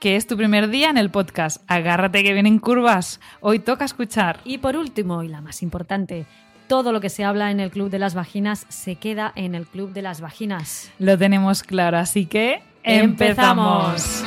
que 0.00 0.16
es 0.16 0.26
tu 0.26 0.36
primer 0.36 0.68
día 0.68 0.90
en 0.90 0.98
el 0.98 1.10
podcast. 1.10 1.62
Agárrate 1.66 2.22
que 2.22 2.32
vienen 2.32 2.58
curvas. 2.58 3.20
Hoy 3.40 3.58
toca 3.58 3.84
escuchar. 3.84 4.40
Y 4.44 4.58
por 4.58 4.76
último, 4.76 5.22
y 5.22 5.28
la 5.28 5.40
más 5.40 5.62
importante, 5.62 6.26
todo 6.66 6.92
lo 6.92 7.00
que 7.00 7.10
se 7.10 7.24
habla 7.24 7.50
en 7.50 7.60
el 7.60 7.70
Club 7.70 7.90
de 7.90 7.98
las 7.98 8.14
Vaginas 8.14 8.66
se 8.68 8.96
queda 8.96 9.32
en 9.36 9.54
el 9.54 9.66
Club 9.66 9.92
de 9.92 10.02
las 10.02 10.20
Vaginas. 10.20 10.90
Lo 10.98 11.18
tenemos 11.18 11.62
claro, 11.62 11.98
así 11.98 12.26
que 12.26 12.62
empezamos. 12.82 14.24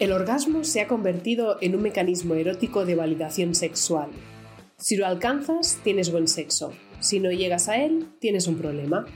El 0.00 0.12
orgasmo 0.12 0.64
se 0.64 0.80
ha 0.80 0.88
convertido 0.88 1.58
en 1.60 1.74
un 1.74 1.82
mecanismo 1.82 2.34
erótico 2.34 2.86
de 2.86 2.94
validación 2.94 3.54
sexual. 3.54 4.08
Si 4.78 4.96
lo 4.96 5.06
alcanzas, 5.06 5.78
tienes 5.84 6.10
buen 6.10 6.26
sexo. 6.26 6.72
Si 7.00 7.18
no 7.18 7.30
llegas 7.30 7.68
a 7.68 7.76
él, 7.82 8.06
tienes 8.20 8.46
un 8.46 8.56
problema. 8.56 9.06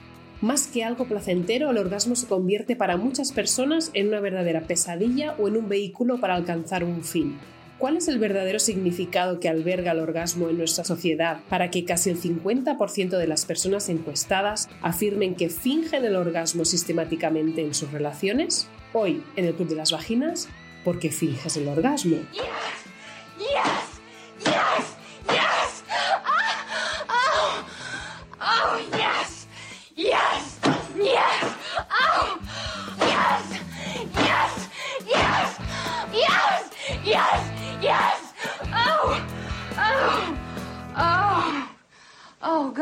Más 0.41 0.67
que 0.67 0.85
algo 0.85 1.07
placentero, 1.07 1.71
el 1.71 1.79
orgasmo 1.79 2.17
se 2.17 2.27
convierte 2.27 2.77
para 2.77 2.97
muchas 2.97 3.33
personas 3.33 3.91
en 3.95 4.09
una 4.09 4.21
verdadera 4.21 4.63
pesadilla 4.63 5.35
o 5.39 5.49
en 5.49 5.57
un 5.57 5.69
vehículo 5.69 6.21
para 6.21 6.35
alcanzar 6.35 6.85
un 6.85 7.03
fin. 7.03 7.39
¿Cuál 7.79 7.97
es 7.97 8.09
el 8.09 8.19
verdadero 8.19 8.59
significado 8.59 9.41
que 9.41 9.49
alberga 9.49 9.93
el 9.93 9.99
orgasmo 9.99 10.49
en 10.49 10.59
nuestra 10.59 10.85
sociedad 10.85 11.41
para 11.49 11.71
que 11.71 11.85
casi 11.85 12.11
el 12.11 12.21
50% 12.21 13.19
de 13.19 13.27
las 13.27 13.45
personas 13.47 13.89
encuestadas 13.89 14.69
afirmen 14.81 15.35
que 15.35 15.49
fingen 15.49 16.05
el 16.05 16.17
orgasmo 16.17 16.65
sistemáticamente 16.65 17.63
en 17.63 17.75
sus 17.75 17.91
relaciones? 17.91 18.69
Hoy, 18.93 19.23
en 19.37 19.47
el 19.47 19.55
Club 19.55 19.69
de 19.69 19.77
las 19.77 19.93
Vaginas, 19.93 20.49
¿por 20.85 20.99
qué 20.99 21.11
finges 21.11 21.57
el 21.57 21.69
orgasmo? 21.69 22.19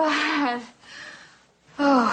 God. 0.02 0.60
Oh. 1.78 2.12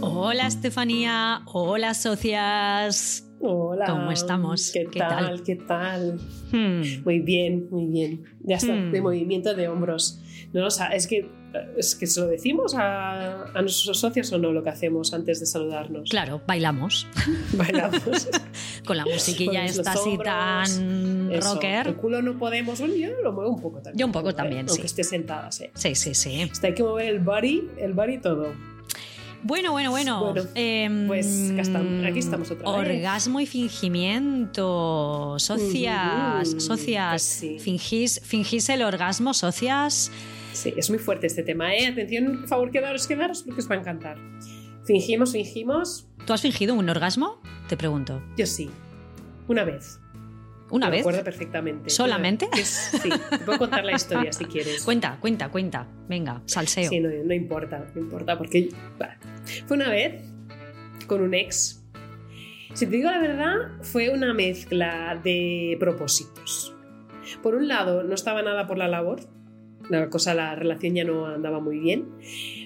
Hola 0.00 0.46
Estefanía, 0.46 1.42
hola 1.46 1.94
socias. 1.94 3.24
Hola. 3.40 3.86
¿Cómo 3.86 4.12
estamos? 4.12 4.70
¿Qué, 4.72 4.86
¿Qué 4.86 5.00
tal? 5.00 5.08
tal? 5.26 5.42
¿Qué 5.42 5.56
tal? 5.56 6.20
Hmm. 6.52 7.02
Muy 7.04 7.18
bien, 7.18 7.66
muy 7.70 7.86
bien. 7.86 8.24
Ya 8.44 8.56
está, 8.56 8.74
Hmm. 8.74 8.92
de 8.92 9.00
movimiento 9.02 9.52
de 9.54 9.66
hombros. 9.68 10.20
No, 10.52 10.66
o 10.66 10.70
sea, 10.70 10.88
es 10.88 11.08
que, 11.08 11.28
es 11.76 11.94
que 11.94 12.06
se 12.06 12.20
lo 12.20 12.26
decimos 12.26 12.74
a, 12.74 13.44
a 13.52 13.62
nuestros 13.62 13.98
socios 13.98 14.30
o 14.32 14.38
no 14.38 14.52
lo 14.52 14.62
que 14.62 14.70
hacemos 14.70 15.14
antes 15.14 15.40
de 15.40 15.46
saludarnos. 15.46 16.08
Claro, 16.10 16.40
bailamos. 16.46 17.06
Bailamos. 17.54 18.28
Con 18.86 18.96
la 18.96 19.04
musiquilla 19.04 19.64
esta 19.64 19.92
así 19.92 20.18
tan 20.22 20.64
Eso, 20.64 20.80
El 21.32 21.40
rocker. 21.42 21.94
culo 21.96 22.22
no 22.22 22.38
podemos. 22.38 22.78
Bueno, 22.80 22.94
yo 22.94 23.08
lo 23.22 23.32
muevo 23.32 23.50
un 23.50 23.60
poco 23.60 23.78
también. 23.78 23.98
Yo 23.98 24.06
un 24.06 24.12
poco 24.12 24.30
¿eh? 24.30 24.34
también, 24.34 24.66
Aunque 24.68 24.82
sí. 24.82 24.86
esté 24.86 25.04
sentada, 25.04 25.50
sí. 25.52 25.66
Sí, 25.74 25.94
sí, 25.94 26.14
sí. 26.14 26.42
Hasta 26.42 26.66
hay 26.68 26.74
que 26.74 26.82
mover 26.82 27.06
el 27.06 27.20
body, 27.20 27.68
el 27.78 27.92
body 27.94 28.18
todo. 28.18 28.52
Bueno, 29.42 29.70
bueno, 29.72 29.90
bueno. 29.92 30.32
Bueno, 30.32 30.48
Em, 30.56 31.06
pues 31.06 31.52
aquí 32.04 32.18
estamos 32.18 32.50
otra 32.50 32.68
vez. 32.70 32.88
Orgasmo 32.88 33.40
y 33.40 33.46
fingimiento. 33.46 35.36
Socias, 35.38 36.56
socias. 36.58 37.10
pues 37.12 37.22
sí. 37.22 37.58
fingís, 37.58 38.20
fingís 38.24 38.68
el 38.68 38.82
orgasmo, 38.82 39.32
socias. 39.34 40.10
Sí, 40.58 40.74
es 40.76 40.90
muy 40.90 40.98
fuerte 40.98 41.28
este 41.28 41.44
tema, 41.44 41.72
¿eh? 41.72 41.86
Atención, 41.86 42.40
por 42.40 42.48
favor, 42.48 42.70
quedaros, 42.72 43.06
quedaros 43.06 43.44
porque 43.44 43.60
os 43.60 43.70
va 43.70 43.76
a 43.76 43.78
encantar. 43.78 44.18
Fingimos, 44.84 45.30
fingimos. 45.32 46.08
¿Tú 46.26 46.32
has 46.32 46.42
fingido 46.42 46.74
un 46.74 46.88
orgasmo? 46.90 47.40
Te 47.68 47.76
pregunto. 47.76 48.20
Yo 48.36 48.44
sí. 48.44 48.68
Una 49.46 49.62
vez. 49.62 50.00
¿Una 50.70 50.90
vez? 50.90 50.98
recuerdo 50.98 51.22
perfectamente. 51.22 51.90
¿Solamente? 51.90 52.48
Es- 52.58 52.90
sí, 53.00 53.08
te 53.30 53.38
puedo 53.38 53.56
contar 53.58 53.84
la 53.84 53.92
historia 53.92 54.32
si 54.32 54.46
quieres. 54.46 54.82
Cuenta, 54.84 55.16
cuenta, 55.20 55.48
cuenta. 55.48 55.86
Venga, 56.08 56.42
salseo. 56.46 56.90
Sí, 56.90 56.98
no, 56.98 57.08
no 57.24 57.32
importa, 57.34 57.86
no 57.94 58.00
importa, 58.00 58.36
porque 58.36 58.68
bah, 58.98 59.16
fue 59.66 59.76
una 59.76 59.90
vez 59.90 60.24
con 61.06 61.22
un 61.22 61.34
ex. 61.34 61.84
Si 62.74 62.84
te 62.86 62.96
digo 62.96 63.10
la 63.12 63.20
verdad, 63.20 63.54
fue 63.82 64.10
una 64.10 64.34
mezcla 64.34 65.18
de 65.22 65.76
propósitos. 65.78 66.74
Por 67.44 67.54
un 67.54 67.68
lado, 67.68 68.02
no 68.02 68.14
estaba 68.14 68.42
nada 68.42 68.66
por 68.66 68.76
la 68.76 68.88
labor, 68.88 69.20
la 69.88 70.10
cosa, 70.10 70.34
la 70.34 70.54
relación 70.54 70.94
ya 70.94 71.04
no 71.04 71.26
andaba 71.26 71.60
muy 71.60 71.78
bien. 71.78 72.08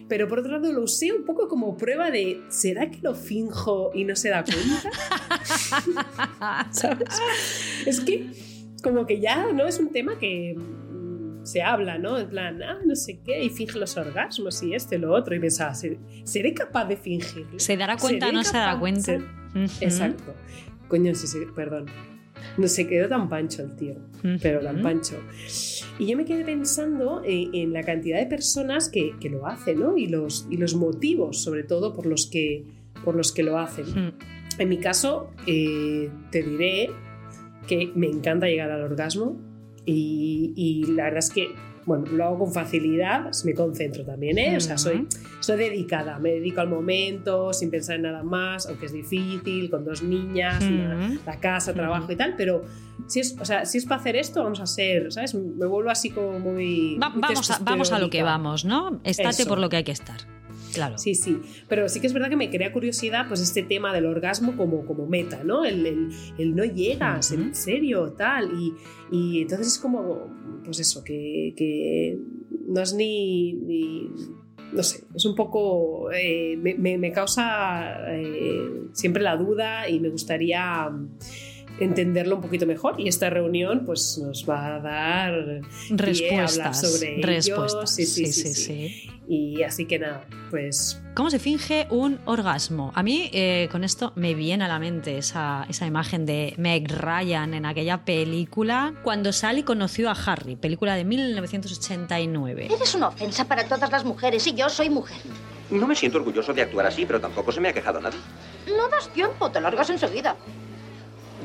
Pero 0.08 0.28
por 0.28 0.40
otro 0.40 0.52
lado, 0.52 0.72
lo 0.72 0.82
usé 0.82 1.12
un 1.12 1.24
poco 1.24 1.48
como 1.48 1.76
prueba 1.76 2.10
de 2.10 2.42
¿será 2.48 2.90
que 2.90 2.98
lo 3.02 3.14
finjo 3.14 3.90
y 3.94 4.04
no 4.04 4.16
se 4.16 4.28
da 4.28 4.44
cuenta? 4.44 4.82
¿Sabes? 6.70 7.20
Es 7.86 8.00
que 8.00 8.30
como 8.82 9.06
que 9.06 9.20
ya 9.20 9.52
no 9.52 9.66
es 9.66 9.78
un 9.78 9.90
tema 9.90 10.18
que 10.18 10.54
mm, 10.56 11.44
se 11.44 11.62
habla, 11.62 11.98
¿no? 11.98 12.18
En 12.18 12.28
plan, 12.28 12.62
ah, 12.62 12.78
no 12.84 12.94
sé 12.96 13.20
qué, 13.24 13.42
y 13.44 13.50
finge 13.50 13.78
los 13.78 13.96
orgasmos 13.96 14.62
y 14.62 14.74
esto 14.74 14.94
y 14.96 14.98
lo 14.98 15.12
otro. 15.14 15.34
Y 15.34 15.40
pensaba, 15.40 15.74
¿seré, 15.74 15.98
seré 16.24 16.52
capaz 16.52 16.86
de 16.86 16.96
fingirlo? 16.96 17.58
¿Se 17.58 17.76
dará 17.76 17.96
cuenta 17.96 18.26
o 18.26 18.28
¿Seré 18.28 18.36
no 18.36 18.44
se 18.44 18.52
dará 18.52 18.66
capaz? 18.72 18.80
cuenta? 18.80 19.18
Exacto. 19.80 20.34
Coño, 20.88 21.14
sí, 21.14 21.26
sí, 21.26 21.38
perdón. 21.54 21.86
No 22.58 22.68
se 22.68 22.86
quedó 22.86 23.08
tan 23.08 23.28
pancho 23.28 23.62
el 23.62 23.76
tío, 23.76 23.94
pero 24.40 24.60
tan 24.60 24.82
pancho. 24.82 25.20
Y 25.98 26.06
yo 26.06 26.16
me 26.16 26.24
quedé 26.24 26.44
pensando 26.44 27.22
en, 27.24 27.54
en 27.54 27.72
la 27.72 27.82
cantidad 27.82 28.18
de 28.18 28.26
personas 28.26 28.88
que, 28.88 29.12
que 29.20 29.30
lo 29.30 29.46
hacen, 29.46 29.80
¿no? 29.80 29.96
Y 29.96 30.06
los, 30.06 30.46
y 30.50 30.56
los 30.56 30.74
motivos, 30.74 31.42
sobre 31.42 31.64
todo, 31.64 31.94
por 31.94 32.06
los 32.06 32.26
que, 32.26 32.64
por 33.04 33.14
los 33.14 33.32
que 33.32 33.42
lo 33.42 33.58
hacen. 33.58 34.14
En 34.58 34.68
mi 34.68 34.78
caso, 34.78 35.30
eh, 35.46 36.10
te 36.30 36.42
diré 36.42 36.90
que 37.66 37.90
me 37.94 38.08
encanta 38.08 38.46
llegar 38.46 38.70
al 38.70 38.82
orgasmo 38.82 39.40
y, 39.86 40.52
y 40.56 40.92
la 40.92 41.04
verdad 41.04 41.18
es 41.18 41.30
que, 41.30 41.48
bueno, 41.84 42.04
lo 42.12 42.24
hago 42.24 42.38
con 42.40 42.52
facilidad, 42.52 43.30
me 43.44 43.54
concentro 43.54 44.04
también, 44.04 44.38
¿eh? 44.38 44.56
O 44.56 44.60
sea, 44.60 44.78
soy, 44.78 45.06
soy 45.40 45.56
dedicada, 45.58 46.18
me 46.18 46.30
dedico 46.30 46.60
al 46.60 46.68
momento, 46.68 47.52
sin 47.52 47.70
pensar 47.70 47.96
en 47.96 48.02
nada 48.02 48.22
más, 48.22 48.66
aunque 48.66 48.86
es 48.86 48.92
difícil, 48.92 49.68
con 49.70 49.84
dos 49.84 50.02
niñas, 50.02 50.62
la, 50.62 50.96
Ujú. 51.08 51.18
la 51.26 51.40
casa, 51.40 51.72
trabajo 51.74 52.10
y 52.12 52.16
tal, 52.16 52.34
pero 52.36 52.62
si 53.08 53.20
es, 53.20 53.36
o 53.40 53.44
sea, 53.44 53.64
si 53.64 53.78
es 53.78 53.84
para 53.86 54.00
hacer 54.00 54.16
esto, 54.16 54.42
vamos 54.44 54.60
a 54.60 54.66
ser, 54.66 55.12
¿sabes? 55.12 55.34
Me 55.34 55.66
vuelvo 55.66 55.90
así 55.90 56.10
como 56.10 56.38
muy... 56.38 56.96
Va- 56.98 57.10
muy 57.10 57.20
vamos, 57.20 57.50
a, 57.50 57.58
vamos 57.60 57.90
a 57.92 57.98
lo 57.98 58.10
que 58.10 58.22
vamos, 58.22 58.64
¿no? 58.64 59.00
Estate 59.04 59.42
Eso. 59.42 59.48
por 59.48 59.58
lo 59.58 59.68
que 59.68 59.76
hay 59.78 59.84
que 59.84 59.92
estar. 59.92 60.18
Claro. 60.72 60.98
Sí, 60.98 61.14
sí, 61.14 61.38
pero 61.68 61.88
sí 61.88 62.00
que 62.00 62.06
es 62.06 62.12
verdad 62.12 62.28
que 62.30 62.36
me 62.36 62.50
crea 62.50 62.72
curiosidad 62.72 63.26
pues 63.28 63.40
este 63.40 63.62
tema 63.62 63.92
del 63.94 64.06
orgasmo 64.06 64.56
como, 64.56 64.84
como 64.86 65.06
meta, 65.06 65.42
¿no? 65.44 65.64
El, 65.64 65.86
el- 65.86 66.08
el 66.38 66.54
no 66.56 66.64
llegas, 66.64 67.32
en 67.32 67.54
serio, 67.54 68.12
tal, 68.16 68.50
y, 68.58 68.72
y 69.10 69.42
entonces 69.42 69.66
es 69.68 69.78
como, 69.78 70.28
pues 70.64 70.80
eso, 70.80 71.02
que, 71.04 71.54
que 71.56 72.18
no 72.68 72.80
es 72.80 72.94
ni, 72.94 73.52
ni- 73.54 74.10
no 74.72 74.82
sé, 74.82 75.04
es 75.14 75.24
un 75.26 75.34
poco, 75.34 76.10
eh, 76.12 76.56
me, 76.56 76.74
me- 76.74 76.96
me 76.96 77.12
causa 77.12 78.10
eh, 78.14 78.84
siempre 78.92 79.22
la 79.22 79.36
duda 79.36 79.88
y 79.88 80.00
me 80.00 80.08
gustaría 80.08 80.90
entenderlo 81.78 82.36
un 82.36 82.42
poquito 82.42 82.66
mejor 82.66 83.00
y 83.00 83.08
esta 83.08 83.30
reunión 83.30 83.84
pues 83.84 84.18
nos 84.22 84.48
va 84.48 84.76
a 84.76 84.80
dar 84.80 85.32
pie 85.96 86.38
a 86.38 86.46
hablar 86.46 86.70
Respuestas. 86.70 86.80
sobre 86.80 87.22
respuestas. 87.22 87.94
Sí, 87.94 88.06
sí, 88.06 88.26
sí, 88.26 88.32
sí, 88.32 88.54
sí. 88.54 88.88
sí. 88.88 89.10
y 89.28 89.62
así 89.62 89.86
que 89.86 89.98
nada, 89.98 90.26
pues 90.50 91.02
¿Cómo 91.14 91.28
se 91.28 91.38
finge 91.38 91.86
un 91.90 92.20
orgasmo? 92.24 92.90
A 92.94 93.02
mí 93.02 93.28
eh, 93.34 93.68
con 93.70 93.84
esto 93.84 94.14
me 94.16 94.32
viene 94.32 94.64
a 94.64 94.68
la 94.68 94.78
mente 94.78 95.18
esa, 95.18 95.66
esa 95.68 95.86
imagen 95.86 96.24
de 96.24 96.54
Meg 96.56 96.90
Ryan 96.90 97.52
en 97.52 97.66
aquella 97.66 98.06
película 98.06 98.94
cuando 99.02 99.30
Sally 99.30 99.62
conoció 99.62 100.08
a 100.08 100.12
Harry, 100.12 100.56
película 100.56 100.94
de 100.94 101.04
1989. 101.04 102.68
Eres 102.74 102.94
una 102.94 103.08
ofensa 103.08 103.44
para 103.46 103.64
todas 103.64 103.90
las 103.92 104.06
mujeres 104.06 104.46
y 104.46 104.54
yo 104.54 104.70
soy 104.70 104.88
mujer. 104.88 105.18
No 105.70 105.86
me 105.86 105.94
siento 105.94 106.16
orgulloso 106.16 106.54
de 106.54 106.62
actuar 106.62 106.86
así, 106.86 107.04
pero 107.04 107.20
tampoco 107.20 107.52
se 107.52 107.60
me 107.60 107.68
ha 107.68 107.72
quejado 107.74 108.00
nadie. 108.00 108.18
No 108.66 108.88
das 108.88 109.12
tiempo, 109.12 109.50
te 109.50 109.60
largas 109.60 109.90
enseguida. 109.90 110.34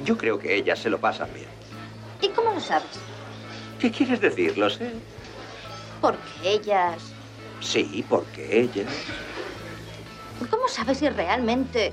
Yo 0.08 0.18
creo 0.18 0.40
que 0.40 0.56
ellas 0.56 0.80
se 0.80 0.90
lo 0.90 1.02
pasan 1.02 1.28
bien. 1.34 1.50
¿Y 2.22 2.30
cómo 2.30 2.54
lo 2.54 2.62
sabes? 2.62 2.88
¿Qué 3.78 3.92
quieres 3.92 4.22
decir? 4.22 4.58
Lo 4.58 4.70
sé. 4.70 4.90
Porque 6.00 6.22
ellas... 6.44 7.12
Sí, 7.60 8.06
porque 8.08 8.62
ellas. 8.62 8.88
¿Cómo 10.50 10.66
sabes 10.70 11.00
si 11.00 11.10
realmente 11.10 11.92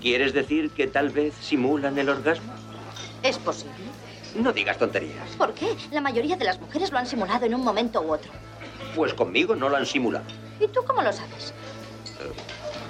¿Quieres 0.00 0.32
decir 0.32 0.70
que 0.70 0.86
tal 0.86 1.10
vez 1.10 1.34
simulan 1.40 1.98
el 1.98 2.08
orgasmo? 2.10 2.52
es 3.24 3.36
posible? 3.38 3.74
No 4.36 4.52
digas 4.52 4.78
tonterías. 4.78 5.30
¿Por 5.36 5.52
qué? 5.54 5.74
La 5.90 6.00
mayoría 6.00 6.36
de 6.36 6.44
las 6.44 6.60
mujeres 6.60 6.92
lo 6.92 6.98
han 6.98 7.06
simulado 7.06 7.46
en 7.46 7.54
un 7.56 7.64
momento 7.64 8.00
u 8.00 8.12
otro. 8.12 8.30
Pues 8.94 9.12
conmigo 9.12 9.56
no 9.56 9.68
lo 9.68 9.76
han 9.76 9.86
simulado. 9.86 10.24
¿Y 10.60 10.68
tú 10.68 10.82
cómo 10.86 11.02
lo 11.02 11.12
sabes? 11.12 11.52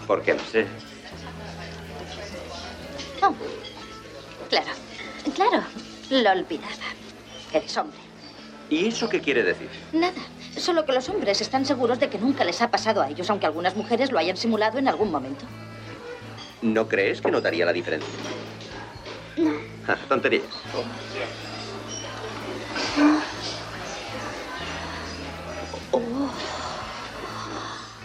Porque 0.06 0.34
lo 0.34 0.44
sé. 0.44 0.66
Oh, 3.22 3.34
claro, 4.50 4.70
claro, 5.34 5.66
lo 6.10 6.30
olvidaba. 6.30 6.74
Eres 7.52 7.76
hombre. 7.76 8.00
¿Y 8.68 8.86
eso 8.88 9.08
qué 9.08 9.20
quiere 9.20 9.42
decir? 9.42 9.70
Nada, 9.92 10.14
solo 10.56 10.84
que 10.84 10.92
los 10.92 11.08
hombres 11.08 11.40
están 11.40 11.64
seguros 11.64 11.98
de 11.98 12.08
que 12.08 12.18
nunca 12.18 12.44
les 12.44 12.60
ha 12.62 12.70
pasado 12.70 13.02
a 13.02 13.08
ellos, 13.08 13.28
aunque 13.30 13.46
algunas 13.46 13.76
mujeres 13.76 14.12
lo 14.12 14.18
hayan 14.18 14.36
simulado 14.36 14.78
en 14.78 14.88
algún 14.88 15.10
momento. 15.10 15.46
¿No 16.60 16.86
crees 16.86 17.20
que 17.20 17.30
notaría 17.30 17.64
la 17.64 17.72
diferencia? 17.72 18.12
Ah, 19.88 19.98
tonterías. 20.08 20.54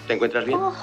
¿Te 0.08 0.14
encuentras 0.14 0.46
bien? 0.46 0.60
Oh, 0.60 0.76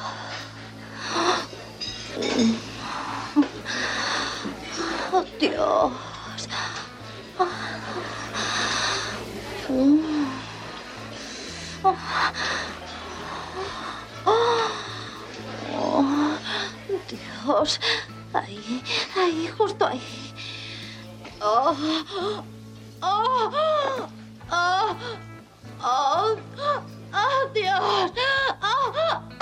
Dios. 5.42 5.92
Oh, 15.64 16.38
Dios. 17.08 17.80
Ahí, 18.32 18.84
ahí, 19.16 19.48
justo 19.48 19.84
ahí. 19.84 20.32
Oh, 21.40 21.76
oh, 23.02 24.08
oh, 24.48 24.96
oh, 25.82 26.36
oh, 27.12 27.50
Dios. 27.52 28.12
Oh, 28.62 28.92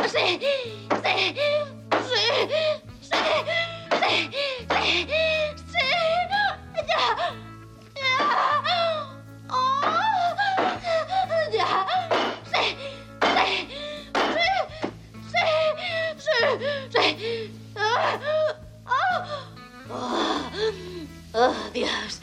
sí, 0.08 0.40
sí, 0.40 0.54
sí, 1.02 1.36
sí, 2.08 2.24
sí, 3.02 4.30
sí, 4.70 5.39
oh, 21.32 21.54
Dios, 21.72 22.20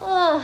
oh. 0.00 0.40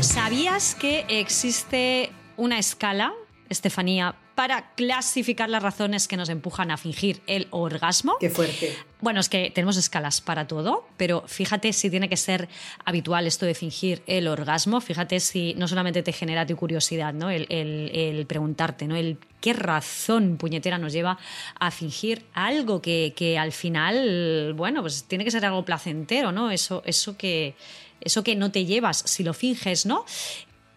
¿Sabías 0.00 0.74
que 0.74 1.04
existe 1.08 2.12
una 2.36 2.58
escala, 2.58 3.12
Estefanía, 3.52 4.14
para 4.34 4.72
clasificar 4.74 5.48
las 5.50 5.62
razones 5.62 6.08
que 6.08 6.16
nos 6.16 6.28
empujan 6.30 6.70
a 6.70 6.76
fingir 6.76 7.20
el 7.26 7.46
orgasmo? 7.50 8.16
Qué 8.18 8.30
fuerte. 8.30 8.74
Bueno, 9.00 9.20
es 9.20 9.28
que 9.28 9.50
tenemos 9.50 9.76
escalas 9.76 10.20
para 10.20 10.46
todo, 10.46 10.86
pero 10.96 11.22
fíjate 11.26 11.72
si 11.72 11.90
tiene 11.90 12.08
que 12.08 12.16
ser 12.16 12.48
habitual 12.84 13.26
esto 13.26 13.44
de 13.46 13.54
fingir 13.54 14.02
el 14.06 14.26
orgasmo, 14.28 14.80
fíjate 14.80 15.20
si 15.20 15.54
no 15.54 15.68
solamente 15.68 16.02
te 16.02 16.12
genera 16.12 16.46
tu 16.46 16.56
curiosidad, 16.56 17.12
¿no? 17.12 17.30
El, 17.30 17.46
el- 17.50 17.90
el 17.94 18.26
preguntarte, 18.26 18.86
¿no? 18.86 18.96
El 18.96 19.18
qué 19.40 19.52
razón 19.52 20.36
puñetera 20.38 20.78
nos 20.78 20.92
lleva 20.92 21.18
a 21.58 21.70
fingir 21.70 22.24
algo 22.32 22.80
que, 22.80 23.12
que 23.16 23.38
al 23.38 23.52
final, 23.52 24.54
bueno, 24.54 24.80
pues 24.80 25.04
tiene 25.04 25.24
que 25.24 25.30
ser 25.30 25.44
algo 25.44 25.64
placentero, 25.64 26.32
¿no? 26.32 26.50
Eso, 26.50 26.82
eso 26.86 27.16
que 27.16 27.54
eso 28.00 28.24
que 28.24 28.34
no 28.34 28.50
te 28.50 28.64
llevas 28.64 28.98
si 29.06 29.22
lo 29.22 29.32
finges, 29.34 29.86
¿no? 29.86 30.04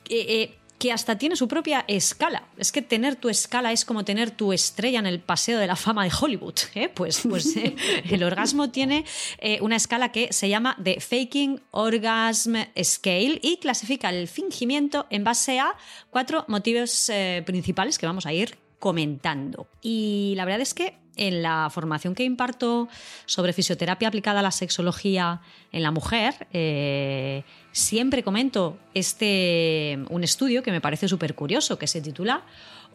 Eh, 0.09 0.25
eh, 0.29 0.55
que 0.77 0.91
hasta 0.91 1.17
tiene 1.17 1.35
su 1.35 1.47
propia 1.47 1.85
escala. 1.87 2.47
Es 2.57 2.71
que 2.71 2.81
tener 2.81 3.15
tu 3.15 3.29
escala 3.29 3.71
es 3.71 3.85
como 3.85 4.03
tener 4.03 4.31
tu 4.31 4.53
estrella 4.53 4.99
en 4.99 5.05
el 5.05 5.19
paseo 5.19 5.59
de 5.59 5.67
la 5.67 5.75
fama 5.75 6.03
de 6.03 6.11
Hollywood. 6.19 6.55
¿eh? 6.73 6.89
Pues, 6.89 7.21
pues 7.27 7.55
eh, 7.55 7.75
el 8.09 8.23
orgasmo 8.23 8.69
tiene 8.69 9.05
eh, 9.39 9.59
una 9.61 9.75
escala 9.77 10.11
que 10.11 10.33
se 10.33 10.49
llama 10.49 10.77
The 10.83 10.99
Faking 10.99 11.61
Orgasm 11.71 12.55
Scale 12.81 13.39
y 13.41 13.57
clasifica 13.57 14.09
el 14.09 14.27
fingimiento 14.27 15.07
en 15.09 15.23
base 15.23 15.59
a 15.59 15.75
cuatro 16.09 16.45
motivos 16.47 17.09
eh, 17.09 17.43
principales 17.45 17.97
que 17.97 18.05
vamos 18.05 18.25
a 18.25 18.33
ir 18.33 18.57
comentando. 18.79 19.67
Y 19.81 20.33
la 20.35 20.45
verdad 20.45 20.61
es 20.61 20.73
que 20.73 20.97
en 21.17 21.41
la 21.41 21.69
formación 21.71 22.15
que 22.15 22.23
imparto 22.23 22.87
sobre 23.25 23.53
fisioterapia 23.53 24.07
aplicada 24.07 24.39
a 24.39 24.43
la 24.43 24.51
sexología 24.51 25.41
en 25.71 25.83
la 25.83 25.91
mujer, 25.91 26.47
eh, 26.53 27.43
siempre 27.71 28.23
comento 28.23 28.77
este, 28.93 29.99
un 30.09 30.23
estudio 30.23 30.63
que 30.63 30.71
me 30.71 30.81
parece 30.81 31.07
súper 31.07 31.35
curioso, 31.35 31.77
que 31.77 31.87
se 31.87 32.01
titula 32.01 32.43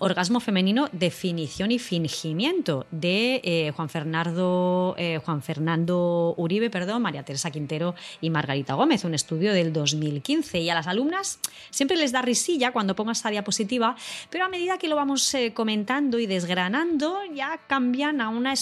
Orgasmo 0.03 0.41
femenino, 0.41 0.89
definición 0.93 1.71
y 1.73 1.79
fingimiento, 1.79 2.87
de 2.91 3.43
eh, 3.45 3.71
Juan, 3.77 3.91
Fernando, 3.91 4.95
eh, 4.97 5.21
Juan 5.23 5.43
Fernando 5.43 6.33
Uribe, 6.39 6.71
perdón, 6.71 7.03
María 7.03 7.23
Teresa 7.23 7.51
Quintero 7.51 7.95
y 8.23 8.31
Margarita 8.31 8.73
Gómez, 8.73 9.05
un 9.05 9.13
estudio 9.13 9.53
del 9.53 9.75
2015. 9.75 10.59
Y 10.61 10.71
a 10.71 10.75
las 10.75 10.87
alumnas 10.87 11.39
siempre 11.69 11.99
les 11.99 12.13
da 12.13 12.23
risilla 12.23 12.73
cuando 12.73 12.97
pongo 12.97 13.11
esta 13.11 13.29
diapositiva, 13.29 13.95
pero 14.31 14.47
a 14.47 14.49
medida 14.49 14.79
que 14.79 14.89
lo 14.89 14.97
vamos 14.97 15.35
eh, 15.35 15.53
comentando 15.53 16.19
y 16.19 16.25
desgranando, 16.25 17.19
ya 17.35 17.61
cambian 17.67 18.23
a 18.23 18.31
una, 18.31 18.55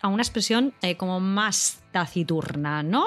a 0.00 0.08
una 0.08 0.22
expresión 0.22 0.72
como 0.96 1.20
más 1.20 1.80
taciturna, 1.92 2.82
¿no? 2.82 3.04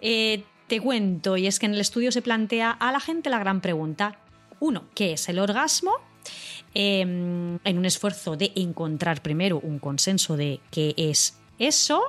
Te 0.00 0.80
cuento, 0.82 1.36
y 1.36 1.46
es 1.46 1.60
que 1.60 1.66
en 1.66 1.74
el 1.74 1.80
estudio 1.80 2.10
se 2.10 2.22
plantea 2.22 2.72
a 2.72 2.90
la 2.90 2.98
gente 2.98 3.30
la 3.30 3.38
gran 3.38 3.60
pregunta. 3.60 4.18
Uno, 4.58 4.84
¿qué 4.96 5.12
es 5.12 5.28
el 5.28 5.38
orgasmo? 5.38 6.07
Eh, 6.74 7.00
en 7.00 7.78
un 7.78 7.84
esfuerzo 7.84 8.36
de 8.36 8.52
encontrar 8.54 9.22
primero 9.22 9.58
un 9.58 9.78
consenso 9.78 10.36
de 10.36 10.60
qué 10.70 10.94
es 10.96 11.38
eso 11.58 12.02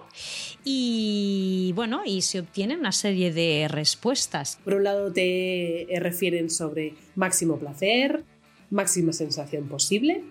y 0.64 1.72
bueno, 1.76 2.02
y 2.06 2.22
se 2.22 2.40
obtienen 2.40 2.80
una 2.80 2.92
serie 2.92 3.32
de 3.32 3.68
respuestas. 3.68 4.60
Por 4.64 4.76
un 4.76 4.84
lado 4.84 5.12
te 5.12 5.94
eh, 5.94 6.00
refieren 6.00 6.50
sobre 6.50 6.94
máximo 7.16 7.58
placer, 7.58 8.24
máxima 8.70 9.14
sensación 9.14 9.68
posible, 9.68 10.24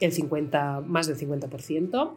el 0.00 0.12
50, 0.12 0.82
más 0.82 1.06
del 1.06 1.16
50%. 1.16 2.14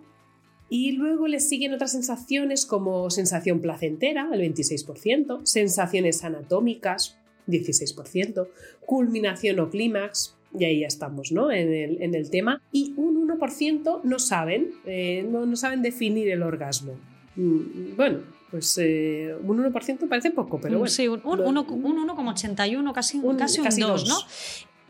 Y 0.72 0.92
luego 0.92 1.28
le 1.28 1.40
siguen 1.40 1.74
otras 1.74 1.94
sensaciones 1.94 2.68
como 2.68 3.10
sensación 3.10 3.60
placentera, 3.60 4.30
el 4.32 4.42
26%, 4.42 5.44
sensaciones 5.44 6.24
anatómicas, 6.24 7.18
16%, 7.48 8.48
culminación 8.86 9.60
o 9.62 9.70
clímax, 9.72 10.36
y 10.58 10.66
ahí 10.66 10.80
ya 10.82 10.88
estamos 10.88 11.32
¿no? 11.32 11.52
en, 11.52 11.74
el, 11.74 12.02
en 12.02 12.16
el 12.16 12.30
tema, 12.30 12.62
y 12.72 12.94
un 12.98 13.28
1% 13.28 14.02
no 14.04 14.20
saben, 14.20 14.72
eh, 14.86 15.26
no, 15.30 15.46
no 15.46 15.56
saben 15.56 15.82
definir 15.82 16.30
el 16.30 16.42
orgasmo. 16.44 16.94
Mm, 17.36 17.96
Bueno, 17.96 18.20
pues 18.52 18.78
eh, 18.82 19.36
un 19.44 19.64
1% 19.72 20.08
parece 20.10 20.32
poco, 20.32 20.60
pero 20.60 20.80
bueno. 20.80 20.90
sí, 20.92 21.08
un, 21.08 21.22
un, 21.24 21.58
un 21.58 22.08
1,81, 22.10 22.94
casi, 22.94 23.20
Un- 23.20 23.38
casi 23.38 23.60
un 23.60 23.66
casi 23.66 23.82
2, 23.82 23.90
dos. 23.90 24.10
¿no? 24.10 24.16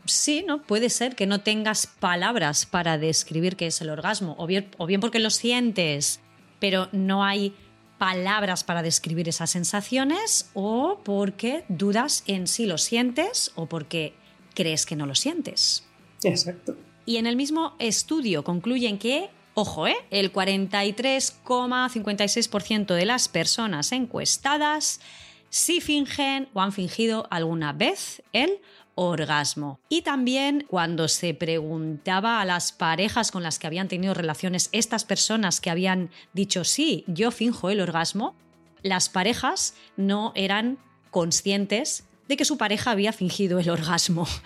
Sí, 0.06 0.42
¿no? 0.46 0.62
Puede 0.62 0.88
ser 0.88 1.14
que 1.14 1.26
no 1.26 1.42
tengas 1.42 1.86
palabras 1.86 2.64
para 2.64 2.96
describir 2.96 3.56
qué 3.56 3.66
es 3.66 3.80
el 3.82 3.90
orgasmo, 3.90 4.34
o 4.38 4.46
bien, 4.46 4.66
o 4.78 4.86
bien 4.86 5.00
porque 5.00 5.18
lo 5.20 5.28
sientes, 5.30 6.20
pero 6.58 6.88
no 6.92 7.22
hay 7.22 7.54
palabras 7.98 8.64
para 8.64 8.82
describir 8.82 9.28
esas 9.28 9.50
sensaciones, 9.50 10.50
o 10.54 11.00
porque 11.04 11.64
dudas 11.68 12.24
en 12.26 12.46
si 12.46 12.64
lo 12.64 12.78
sientes, 12.78 13.52
o 13.56 13.66
porque 13.66 14.14
crees 14.54 14.86
que 14.86 14.96
no 14.96 15.04
lo 15.06 15.14
sientes. 15.14 15.84
Exacto. 16.22 16.76
Y 17.06 17.16
en 17.16 17.26
el 17.26 17.36
mismo 17.36 17.74
estudio 17.78 18.44
concluyen 18.44 18.98
que, 18.98 19.30
ojo, 19.54 19.86
¿eh? 19.86 19.96
el 20.10 20.30
43,56% 20.32 22.94
de 22.94 23.06
las 23.06 23.28
personas 23.28 23.92
encuestadas 23.92 25.00
sí 25.48 25.80
fingen 25.80 26.50
o 26.52 26.60
han 26.60 26.72
fingido 26.72 27.26
alguna 27.30 27.72
vez 27.72 28.22
el 28.32 28.60
orgasmo. 28.94 29.80
Y 29.88 30.02
también 30.02 30.66
cuando 30.68 31.08
se 31.08 31.34
preguntaba 31.34 32.40
a 32.40 32.44
las 32.44 32.72
parejas 32.72 33.30
con 33.30 33.42
las 33.42 33.58
que 33.58 33.66
habían 33.66 33.88
tenido 33.88 34.14
relaciones, 34.14 34.68
estas 34.72 35.04
personas 35.04 35.60
que 35.60 35.70
habían 35.70 36.10
dicho 36.32 36.64
sí, 36.64 37.04
yo 37.06 37.30
finjo 37.30 37.70
el 37.70 37.80
orgasmo, 37.80 38.34
las 38.82 39.08
parejas 39.08 39.74
no 39.96 40.32
eran 40.34 40.78
conscientes 41.10 42.04
de 42.30 42.36
que 42.36 42.44
su 42.44 42.56
pareja 42.56 42.92
había 42.92 43.12
fingido 43.12 43.58
el 43.58 43.68
orgasmo. 43.68 44.26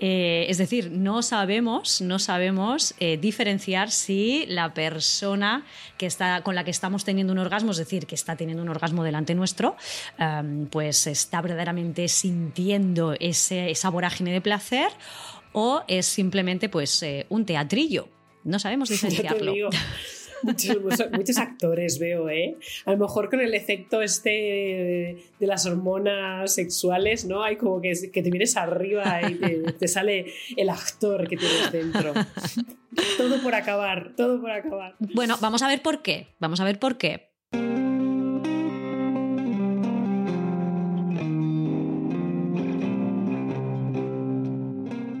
Eh, 0.00 0.46
es 0.48 0.58
decir, 0.58 0.90
no 0.92 1.22
sabemos, 1.22 2.00
no 2.00 2.18
sabemos 2.18 2.94
eh, 3.00 3.16
diferenciar 3.16 3.90
si 3.90 4.44
la 4.46 4.72
persona 4.72 5.64
que 5.96 6.06
está, 6.06 6.42
con 6.42 6.54
la 6.54 6.62
que 6.62 6.70
estamos 6.70 7.04
teniendo 7.04 7.32
un 7.32 7.38
orgasmo, 7.38 7.72
es 7.72 7.78
decir, 7.78 8.06
que 8.06 8.14
está 8.14 8.36
teniendo 8.36 8.62
un 8.62 8.68
orgasmo 8.68 9.02
delante 9.02 9.34
nuestro, 9.34 9.76
em, 10.18 10.66
pues 10.66 11.06
está 11.06 11.40
verdaderamente 11.42 12.06
sintiendo 12.08 13.14
ese, 13.18 13.70
esa 13.70 13.88
vorágine 13.90 14.32
de 14.32 14.40
placer 14.40 14.90
o 15.52 15.82
es 15.88 16.06
simplemente 16.06 16.68
pues 16.68 17.02
eh, 17.02 17.26
un 17.28 17.44
teatrillo. 17.44 18.08
No 18.44 18.58
sabemos 18.58 18.88
diferenciarlo. 18.94 19.52
Muchos, 20.42 21.38
actores 21.38 21.98
veo, 21.98 22.28
¿eh? 22.28 22.56
A 22.84 22.92
lo 22.92 22.98
mejor 22.98 23.30
con 23.30 23.40
el 23.40 23.54
efecto 23.54 24.02
este 24.02 25.16
de 25.38 25.46
las 25.46 25.66
hormonas 25.66 26.54
sexuales, 26.54 27.24
¿no? 27.24 27.42
Hay 27.42 27.56
como 27.56 27.80
que, 27.80 27.94
te 27.94 28.22
vienes 28.22 28.56
arriba 28.56 29.20
y 29.28 29.72
te, 29.72 29.88
sale 29.88 30.26
el 30.56 30.68
actor 30.68 31.28
que 31.28 31.36
tienes 31.36 31.72
dentro. 31.72 32.12
todo 33.16 33.42
por 33.42 33.54
acabar, 33.54 34.12
todo 34.16 34.40
por 34.40 34.50
acabar. 34.50 34.94
Bueno, 34.98 35.36
vamos 35.40 35.62
a 35.62 35.68
ver 35.68 35.82
por 35.82 36.02
qué. 36.02 36.28
Vamos 36.38 36.60
a 36.60 36.64
ver 36.64 36.78
por 36.78 36.98
qué. 36.98 37.27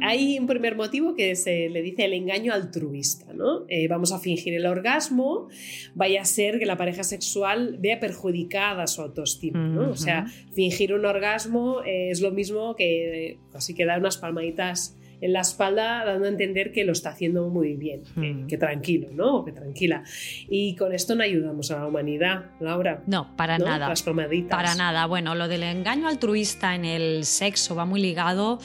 Hay 0.08 0.38
un 0.38 0.46
primer 0.46 0.74
motivo 0.74 1.14
que 1.14 1.36
se 1.36 1.68
le 1.68 1.82
dice 1.82 2.06
el 2.06 2.14
engaño 2.14 2.54
altruista, 2.54 3.32
¿no? 3.34 3.66
Eh, 3.68 3.88
vamos 3.88 4.10
a 4.12 4.18
fingir 4.18 4.54
el 4.54 4.64
orgasmo, 4.64 5.48
vaya 5.94 6.22
a 6.22 6.24
ser 6.24 6.58
que 6.58 6.64
la 6.64 6.78
pareja 6.78 7.04
sexual 7.04 7.76
vea 7.78 8.00
perjudicada 8.00 8.86
su 8.86 9.02
autoestima, 9.02 9.68
¿no? 9.68 9.90
O 9.90 9.96
sea, 9.96 10.26
fingir 10.54 10.94
un 10.94 11.04
orgasmo 11.04 11.82
es 11.84 12.22
lo 12.22 12.30
mismo 12.30 12.74
que 12.74 13.38
así 13.52 13.74
que 13.74 13.84
dar 13.84 13.98
unas 13.98 14.16
palmaditas 14.16 14.96
en 15.20 15.32
la 15.32 15.40
espalda 15.40 16.04
dando 16.04 16.26
a 16.26 16.28
entender 16.28 16.72
que 16.72 16.84
lo 16.84 16.92
está 16.92 17.10
haciendo 17.10 17.48
muy 17.48 17.74
bien, 17.74 18.02
que, 18.46 18.56
tranquilo, 18.56 19.08
¿no? 19.12 19.44
que 19.44 19.52
tranquila. 19.52 20.02
Y 20.48 20.76
con 20.76 20.94
esto 20.94 21.14
no 21.14 21.22
ayudamos 21.22 21.70
a 21.70 21.80
la 21.80 21.86
humanidad, 21.86 22.46
Laura. 22.60 23.02
No, 23.06 23.34
para 23.36 23.58
nada. 23.58 23.88
Las 23.88 24.02
palmaditas. 24.02 24.56
Para 24.56 24.74
nada. 24.74 25.06
Bueno, 25.06 25.34
lo 25.34 25.48
del 25.48 25.62
engaño 25.62 26.08
altruista 26.08 26.74
en 26.74 26.84
el 26.84 27.24
sexo 27.24 27.74
va 27.74 27.84
muy 27.84 28.00
ligado 28.00 28.58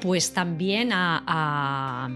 pues 0.00 0.32
también 0.32 0.90
a, 0.92 2.10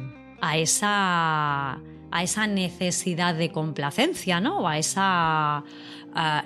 esa, 0.54 1.72
a 2.10 2.22
esa 2.22 2.46
necesidad 2.46 3.34
de 3.34 3.50
complacencia, 3.50 4.40
¿no? 4.40 4.68
A 4.68 4.78
esa 4.78 5.64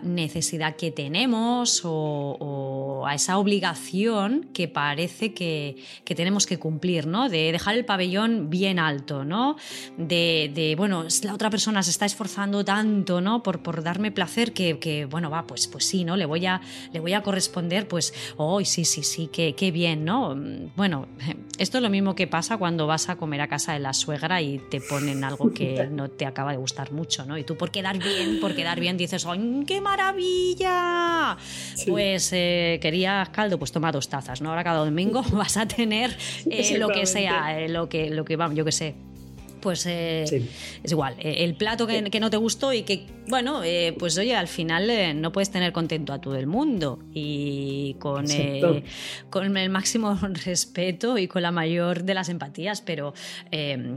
necesidad 0.03 0.77
que 0.77 0.91
tenemos 0.91 1.83
o, 1.85 3.05
a 3.07 3.15
esa 3.15 3.39
obligación 3.39 4.49
que 4.53 4.69
parece 4.69 5.33
que, 5.33 5.77
tenemos 6.05 6.47
que 6.47 6.59
cumplir, 6.59 7.07
¿no? 7.07 7.31
De 7.31 7.51
dejar 7.53 7.75
el 7.75 7.85
pabellón 7.85 8.51
bien 8.51 8.79
alto, 8.79 9.25
¿no? 9.25 9.57
De, 9.97 10.75
bueno, 10.77 11.07
la 11.23 11.35
otra 11.35 11.49
persona 11.49 11.83
se 11.83 11.91
está 11.91 12.05
esforzando 12.05 12.65
tanto, 12.65 13.21
¿no? 13.21 13.43
Por, 13.43 13.63
por 13.63 13.83
darme 13.83 14.13
placer 14.13 14.53
que, 14.53 15.07
bueno, 15.11 15.31
va, 15.31 15.47
pues, 15.47 15.67
pues 15.69 15.87
sí, 15.87 16.05
¿no? 16.05 16.17
Le 16.17 16.27
voy 16.27 16.45
a, 16.45 16.61
le 16.93 17.01
voy 17.01 17.15
a 17.15 17.23
corresponder, 17.23 17.89
pues, 17.89 18.13
hoy 18.37 18.67
sí, 18.67 18.85
sí, 18.85 19.03
sí, 19.03 19.31
qué, 19.33 19.55
qué 19.55 19.71
bien, 19.71 20.05
¿no? 20.05 20.37
Bueno, 20.77 21.09
esto 21.59 21.79
es 21.79 21.83
lo 21.83 21.89
mismo 21.91 22.15
que 22.15 22.27
pasa 22.27 22.59
cuando 22.59 22.87
vas 22.87 23.09
a 23.09 23.17
comer 23.17 23.41
a 23.41 23.49
casa 23.49 23.73
de 23.73 23.79
la 23.79 23.95
suegra 23.95 24.43
y 24.43 24.59
te 24.59 24.81
ponen 24.81 25.25
algo 25.25 25.53
que 25.53 25.87
no 25.91 26.11
te 26.11 26.27
acaba 26.27 26.53
de 26.53 26.59
gustar 26.59 26.93
mucho, 26.93 27.25
¿no? 27.25 27.39
Y 27.39 27.45
tú 27.45 27.57
por 27.57 27.71
quedar 27.71 27.99
bien, 27.99 28.39
por 28.39 28.55
quedar 28.55 28.79
bien 28.79 28.97
dices, 28.99 29.25
¡ay, 29.25 29.62
¡qué 29.65 29.81
maravilla! 29.81 31.37
Pues 31.87 32.31
eh, 32.33 32.79
querías 32.81 33.29
caldo, 33.31 33.59
pues 33.59 33.73
toma 33.73 33.93
dos 33.93 34.09
tazas, 34.09 34.41
¿no? 34.41 34.51
Ahora 34.51 34.65
cada 34.65 34.85
domingo 34.85 35.23
vas 35.33 35.57
a 35.57 35.67
tener 35.67 36.17
eh, 36.47 36.79
lo 36.79 36.89
que 36.89 37.07
sea, 37.07 37.61
eh, 37.61 37.69
lo 37.69 37.89
que, 37.89 38.11
lo 38.11 38.25
que 38.25 38.37
vamos, 38.37 38.57
yo 38.57 38.65
que 38.65 38.73
sé 38.73 38.95
pues 39.63 39.87
eh, 39.87 40.25
es 40.83 40.93
igual. 40.93 41.15
Eh, 41.19 41.45
el 41.45 41.55
plato 41.55 41.87
que, 41.87 42.21
no 42.21 42.29
te 42.29 42.37
gustó 42.37 42.73
y 42.73 42.83
que, 42.83 43.07
bueno, 43.29 43.63
eh, 43.65 43.95
pues 43.99 44.19
oye, 44.19 44.35
al 44.35 44.49
final 44.49 44.91
no 45.21 45.33
puedes 45.33 45.51
tener 45.51 45.73
contento 45.73 46.13
a 46.13 46.21
todo 46.21 46.37
el 46.37 46.47
mundo. 46.47 46.99
Y 47.15 47.95
con, 47.99 48.27
con 49.31 49.57
el 49.57 49.71
máximo 49.71 50.19
respeto 50.45 51.17
y 51.17 51.29
con 51.29 51.43
la 51.43 51.53
mayor 51.53 52.03
de 52.03 52.15
las 52.15 52.29
empatías, 52.29 52.83
pero 52.83 53.15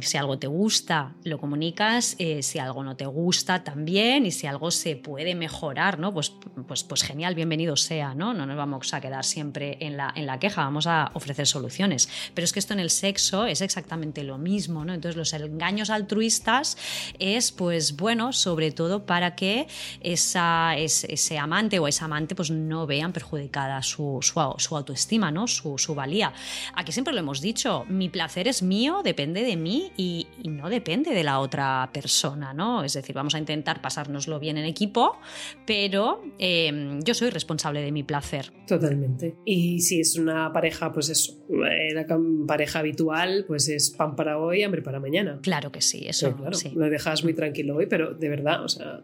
si 0.02 0.18
algo 0.18 0.38
te 0.38 0.48
gusta, 0.48 1.16
lo 1.24 1.40
comunicas, 1.40 2.16
si 2.40 2.60
algo 2.60 2.84
no 2.84 2.96
te 2.96 3.08
gusta 3.08 3.64
también, 3.64 4.26
y 4.26 4.32
si 4.32 4.46
algo 4.48 4.70
se 4.70 4.96
puede 4.96 5.34
mejorar, 5.34 5.98
¿no? 5.98 6.14
Pues, 6.14 6.32
pues, 6.68 6.84
pues 6.84 7.02
genial, 7.02 7.34
bienvenido 7.34 7.76
sea, 7.76 8.14
¿no? 8.14 8.34
No 8.34 8.46
nos 8.46 8.56
vamos 8.56 8.94
a 8.94 9.02
quedar 9.02 9.26
siempre 9.26 9.78
en 9.80 9.98
la, 9.98 10.14
en 10.16 10.28
la 10.28 10.38
queja, 10.38 10.64
vamos 10.64 10.86
a 10.86 11.10
ofrecer 11.16 11.48
soluciones. 11.48 12.08
Pero 12.36 12.46
es 12.46 12.54
que 12.54 12.60
esto 12.60 12.74
en 12.74 12.80
el 12.80 12.92
sexo 12.92 13.48
es 13.48 13.62
exactamente 13.62 14.24
lo 14.24 14.38
mismo, 14.38 14.86
¿no? 14.86 14.94
Entonces 14.94 15.18
los 15.18 15.34
engaños 15.56 15.90
altruistas 15.90 16.78
es, 17.18 17.52
pues 17.52 17.96
bueno, 17.96 18.34
sobre 18.34 18.72
todo 18.72 19.06
para 19.06 19.36
que 19.36 19.68
esa, 20.02 20.76
ese, 20.78 21.38
amante 21.38 21.80
o 21.80 21.88
esa 21.88 22.06
amante 22.06 22.36
pues 22.36 22.52
no 22.52 22.86
vean 22.86 23.14
perjudicada 23.14 23.82
su, 23.82 24.20
su, 24.22 24.76
autoestima, 24.76 25.32
¿no? 25.32 25.48
Su, 25.48 25.78
su, 25.78 25.96
valía. 25.96 26.34
Aquí 26.76 26.92
siempre 26.92 27.14
lo 27.14 27.20
hemos 27.22 27.40
dicho, 27.40 27.86
mi 27.88 28.10
placer 28.10 28.48
es 28.48 28.62
mío, 28.62 29.02
depende 29.04 29.44
de 29.44 29.56
mí 29.56 29.92
y, 29.98 30.28
no 30.46 30.70
depende 30.70 31.12
de 31.12 31.24
la 31.24 31.40
otra 31.40 31.90
persona, 31.92 32.54
¿no? 32.54 32.84
Es 32.84 32.94
decir, 32.94 33.16
vamos 33.16 33.36
a 33.36 33.40
intentar 33.40 33.82
pasárnoslo 33.82 34.40
bien 34.40 34.58
en 34.58 34.66
equipo, 34.66 35.18
pero 35.66 36.22
em, 36.38 37.02
yo 37.02 37.14
soy 37.14 37.30
responsable 37.30 37.82
de 37.82 37.92
mi 37.92 38.04
placer. 38.04 38.52
Totalmente. 38.68 39.36
Y 39.46 39.80
si 39.82 40.00
es 40.00 40.18
una 40.18 40.52
pareja, 40.54 40.92
pues 40.92 41.10
eso, 41.10 41.34
una 41.48 42.06
pareja 42.48 42.80
habitual, 42.80 43.46
pues 43.48 43.70
es 43.70 43.92
pan 43.92 44.16
para 44.16 44.38
hoy, 44.38 44.64
hambre 44.64 44.82
para 44.82 45.00
mañana. 45.00 45.40
Claro 45.46 45.72
que 45.72 45.80
sí, 45.80 46.08
eso 46.08 46.36
sí, 46.54 46.72
Lo 46.74 46.90
dejas 46.90 47.24
muy 47.24 47.36
tranquilo 47.36 47.76
hoy, 47.76 47.86
pero 47.86 48.16
de 48.16 48.30
verdad, 48.30 48.64
o 48.64 48.68
sea, 48.68 49.04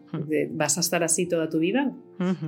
¿vas 0.50 0.76
a 0.76 0.80
estar 0.80 1.04
así 1.04 1.26
toda 1.26 1.48
tu 1.48 1.60
vida? 1.60 1.92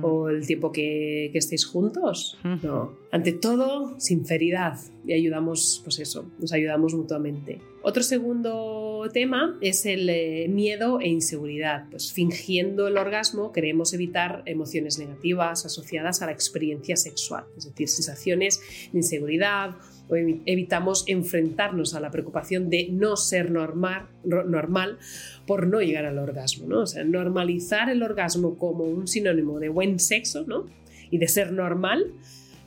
¿O 0.01 0.27
el 0.27 0.45
tiempo 0.45 0.73
que, 0.73 1.29
que 1.31 1.37
estéis 1.37 1.65
juntos? 1.65 2.37
No. 2.61 2.91
Ante 3.13 3.31
todo, 3.31 3.97
sinceridad 3.97 4.77
y 5.05 5.13
ayudamos, 5.13 5.79
pues 5.85 5.99
eso, 5.99 6.29
nos 6.39 6.51
ayudamos 6.51 6.93
mutuamente. 6.93 7.61
Otro 7.87 8.01
segundo 8.01 9.07
tema 9.13 9.59
es 9.61 9.85
el 9.85 10.09
eh, 10.09 10.47
miedo 10.49 10.99
e 10.99 11.07
inseguridad. 11.07 11.85
Pues 11.91 12.11
fingiendo 12.11 12.87
el 12.87 12.97
orgasmo 12.97 13.51
queremos 13.51 13.93
evitar 13.93 14.41
emociones 14.47 14.97
negativas 14.97 15.67
asociadas 15.67 16.23
a 16.23 16.25
la 16.25 16.31
experiencia 16.31 16.95
sexual, 16.95 17.43
es 17.55 17.65
decir, 17.65 17.87
sensaciones 17.87 18.59
de 18.91 18.97
inseguridad 18.97 19.75
o 20.09 20.15
evitamos 20.15 21.03
enfrentarnos 21.05 21.93
a 21.93 21.99
la 21.99 22.09
preocupación 22.09 22.71
de 22.71 22.89
no 22.89 23.17
ser 23.17 23.51
normal, 23.51 24.07
normal 24.23 24.97
por 25.45 25.67
no 25.67 25.79
llegar 25.79 26.05
al 26.05 26.17
orgasmo. 26.17 26.85
normalizar 27.05 27.91
el 27.91 28.01
orgasmo 28.01 28.57
como 28.57 28.85
un 28.85 29.07
sinónimo 29.07 29.59
de 29.59 29.69
buen 29.69 29.99
sexo 29.99 30.43
¿no? 30.47 30.65
y 31.11 31.19
de 31.19 31.27
ser 31.27 31.51
normal 31.51 32.13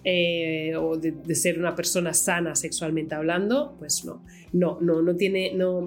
eh, 0.05 0.75
o 0.77 0.97
de, 0.97 1.35
ser 1.35 1.59
una 1.59 1.75
persona 1.75 2.15
sana 2.15 2.55
sexualmente 2.55 3.15
hablando, 3.15 3.75
pues 3.79 4.05
no, 4.05 4.23
no, 4.53 4.79
no, 4.81 5.03
no 5.03 5.17
tiene, 5.17 5.53
no, 5.55 5.85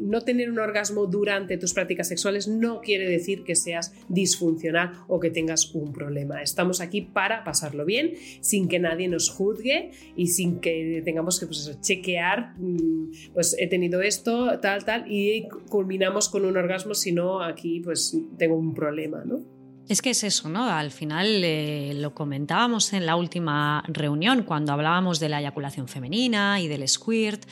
no 0.00 0.20
tener 0.22 0.50
un 0.50 0.58
orgasmo 0.58 1.06
durante 1.06 1.58
tus 1.58 1.74
prácticas 1.74 2.08
sexuales 2.08 2.48
no 2.48 2.80
quiere 2.80 3.08
decir 3.08 3.44
que 3.44 3.54
seas 3.54 3.94
disfuncional 4.08 4.92
o 5.08 5.20
que 5.20 5.30
tengas 5.30 5.74
un 5.74 5.92
problema. 5.92 6.42
Estamos 6.42 6.80
aquí 6.80 7.02
para 7.02 7.44
pasarlo 7.44 7.84
bien, 7.84 8.14
sin 8.40 8.68
que 8.68 8.78
nadie 8.78 9.08
nos 9.08 9.30
juzgue 9.30 9.90
y 10.16 10.28
sin 10.28 10.60
que 10.60 11.02
tengamos 11.04 11.38
que 11.38 11.46
pues 11.46 11.78
chequear, 11.80 12.54
mm, 12.58 13.32
pues 13.34 13.54
he 13.58 13.68
tenido 13.68 14.02
esto, 14.02 14.58
tal, 14.60 14.84
tal, 14.84 15.04
y 15.10 15.48
culminamos 15.68 16.28
con 16.28 16.44
un 16.44 16.56
orgasmo, 16.56 16.94
si 16.94 17.12
no, 17.12 17.42
aquí 17.42 17.80
pues 17.80 18.16
tengo 18.38 18.56
un 18.56 18.74
problema, 18.74 19.24
¿no? 19.24 19.61
Es 19.88 20.00
que 20.00 20.10
es 20.10 20.22
eso, 20.22 20.48
¿no? 20.48 20.70
Al 20.70 20.90
final 20.90 21.26
eh, 21.44 21.92
lo 21.94 22.14
comentábamos 22.14 22.92
en 22.92 23.04
la 23.04 23.16
última 23.16 23.82
reunión 23.88 24.44
cuando 24.44 24.72
hablábamos 24.72 25.18
de 25.18 25.28
la 25.28 25.40
eyaculación 25.40 25.88
femenina 25.88 26.60
y 26.60 26.68
del 26.68 26.86
squirt. 26.88 27.44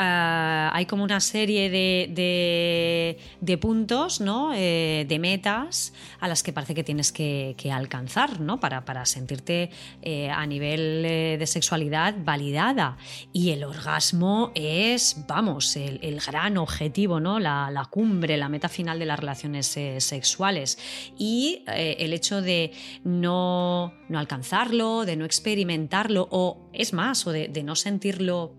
Ah, 0.00 0.70
hay 0.74 0.86
como 0.86 1.02
una 1.02 1.18
serie 1.18 1.68
de, 1.70 3.58
puntos, 3.60 4.20
¿no? 4.20 4.52
Eh, 4.54 5.04
de 5.08 5.18
metas 5.18 5.92
a 6.20 6.28
las 6.28 6.44
que 6.44 6.52
parece 6.52 6.72
que 6.72 6.84
tienes 6.84 7.10
que, 7.10 7.56
alcanzar 7.72 8.40
¿no? 8.40 8.60
para, 8.60 8.84
para 8.84 9.04
sentirte 9.04 9.70
eh, 10.00 10.30
a 10.30 10.46
nivel 10.46 11.04
eh, 11.04 11.36
de 11.36 11.46
sexualidad 11.48 12.14
validada. 12.20 12.96
Y 13.32 13.50
el 13.50 13.64
orgasmo 13.64 14.52
es, 14.54 15.24
vamos, 15.26 15.74
el, 15.74 16.20
gran 16.24 16.58
objetivo, 16.58 17.18
¿no? 17.18 17.40
La, 17.40 17.68
la, 17.72 17.84
cumbre, 17.86 18.36
la 18.36 18.48
meta 18.48 18.68
final 18.68 19.00
de 19.00 19.06
las 19.06 19.18
relaciones 19.18 19.66
sexuales. 19.98 20.78
Y 21.18 21.64
el 21.78 22.12
hecho 22.12 22.42
de 22.42 22.72
no, 23.04 23.94
no, 24.08 24.18
alcanzarlo, 24.18 25.04
de 25.04 25.16
no 25.16 25.24
experimentarlo, 25.24 26.28
o 26.30 26.68
es 26.72 26.92
más, 26.92 27.26
o 27.26 27.32
de 27.32 27.62
no 27.62 27.76
sentirlo 27.76 28.54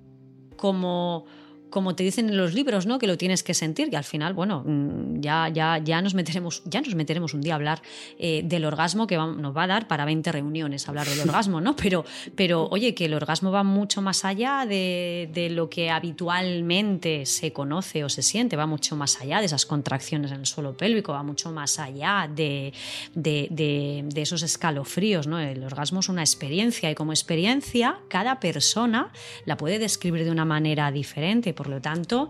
como 0.55 1.25
como 1.69 1.95
te 1.95 2.03
dicen 2.03 2.29
en 2.29 2.37
los 2.37 2.53
libros, 2.53 2.85
¿no? 2.85 2.99
Que 2.99 3.07
lo 3.07 3.17
tienes 3.17 3.43
que 3.43 3.53
sentir, 3.53 3.89
y 3.91 3.95
al 3.95 4.03
final, 4.03 4.33
bueno, 4.33 4.63
mm, 4.65 5.21
ya, 5.21 5.49
ya, 5.49 5.77
ya 5.77 6.01
nos 6.01 6.13
meteremos, 6.13 6.61
ya 6.65 6.81
nos 6.81 6.95
meteremos 6.95 7.33
un 7.33 7.41
día 7.41 7.53
a 7.53 7.55
hablar 7.55 7.81
eh, 8.17 8.41
del 8.43 8.65
orgasmo 8.65 9.07
que 9.07 9.17
nos 9.17 9.55
va 9.55 9.63
a 9.63 9.67
dar 9.67 9.87
para 9.87 10.05
20 10.05 10.31
reuniones 10.31 10.87
hablar 10.87 11.07
del 11.07 11.19
orgasmo, 11.27 11.61
¿no? 11.61 11.75
Pero, 11.75 12.05
pero 12.35 12.67
oye, 12.69 12.93
que 12.95 13.05
el 13.05 13.13
orgasmo 13.13 13.51
va 13.51 13.63
mucho 13.63 14.01
más 14.01 14.25
allá 14.25 14.65
de, 14.67 15.29
de, 15.33 15.49
lo 15.49 15.69
que 15.69 15.89
habitualmente 15.89 17.25
se 17.25 17.53
conoce 17.53 18.03
o 18.03 18.09
se 18.09 18.21
siente, 18.21 18.55
va 18.55 18.65
mucho 18.65 18.95
más 18.95 19.19
allá 19.21 19.39
de 19.39 19.45
esas 19.45 19.65
contracciones 19.65 20.31
en 20.31 20.41
el 20.41 20.45
suelo 20.45 20.75
pélvico, 20.75 21.13
va 21.13 21.23
mucho 21.23 21.51
más 21.51 21.79
allá 21.79 22.29
de, 22.33 22.73
de, 23.15 23.47
de 23.49 24.21
esos 24.21 24.43
escalofríos, 24.43 25.27
¿no? 25.27 25.39
El 25.39 25.63
orgasmo 25.63 25.99
es 25.99 26.09
una 26.09 26.21
experiencia 26.21 26.89
y 26.91 26.95
como 26.95 27.11
experiencia 27.11 27.99
cada 28.07 28.39
persona 28.39 29.11
la 29.45 29.57
puede 29.57 29.79
describir 29.79 30.23
de 30.23 30.31
una 30.31 30.45
manera 30.45 30.91
diferente 30.91 31.53
por 31.59 31.67
lo 31.67 31.81
tanto, 31.81 32.29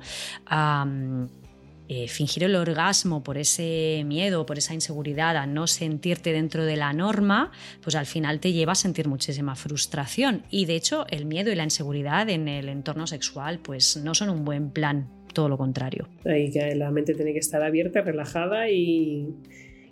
eh, 1.88 2.08
fingir 2.08 2.44
el 2.46 2.56
orgasmo 2.56 3.22
por 3.22 3.38
ese 3.38 4.02
miedo, 4.08 4.44
por 4.48 4.58
esa 4.58 4.74
inseguridad 4.74 5.38
a 5.38 5.46
no 5.46 5.68
sentirte 5.68 6.32
dentro 6.32 6.66
de 6.66 6.76
la 6.76 6.94
norma, 6.94 7.52
pues 7.84 7.96
al 7.96 8.08
final 8.08 8.40
te 8.40 8.54
lleva 8.54 8.72
a 8.72 8.76
sentir 8.76 9.08
muchísima 9.08 9.56
frustración. 9.56 10.46
Y 10.50 10.66
de 10.66 10.76
hecho, 10.78 11.06
el 11.12 11.28
miedo 11.28 11.52
y 11.52 11.56
la 11.56 11.64
inseguridad 11.64 12.28
en 12.32 12.48
el 12.48 12.70
entorno 12.70 13.06
sexual, 13.06 13.60
pues 13.60 13.98
no 13.98 14.16
son 14.16 14.32
un 14.32 14.46
buen 14.46 14.72
plan, 14.72 15.08
todo 15.32 15.48
lo 15.48 15.60
contrario. 15.60 16.10
Ahí 16.26 16.50
que 16.50 16.74
la 16.74 16.90
mente 16.90 17.14
tiene 17.14 17.32
que 17.32 17.40
estar 17.40 17.62
abierta, 17.62 18.02
relajada 18.02 18.68
y 18.72 19.28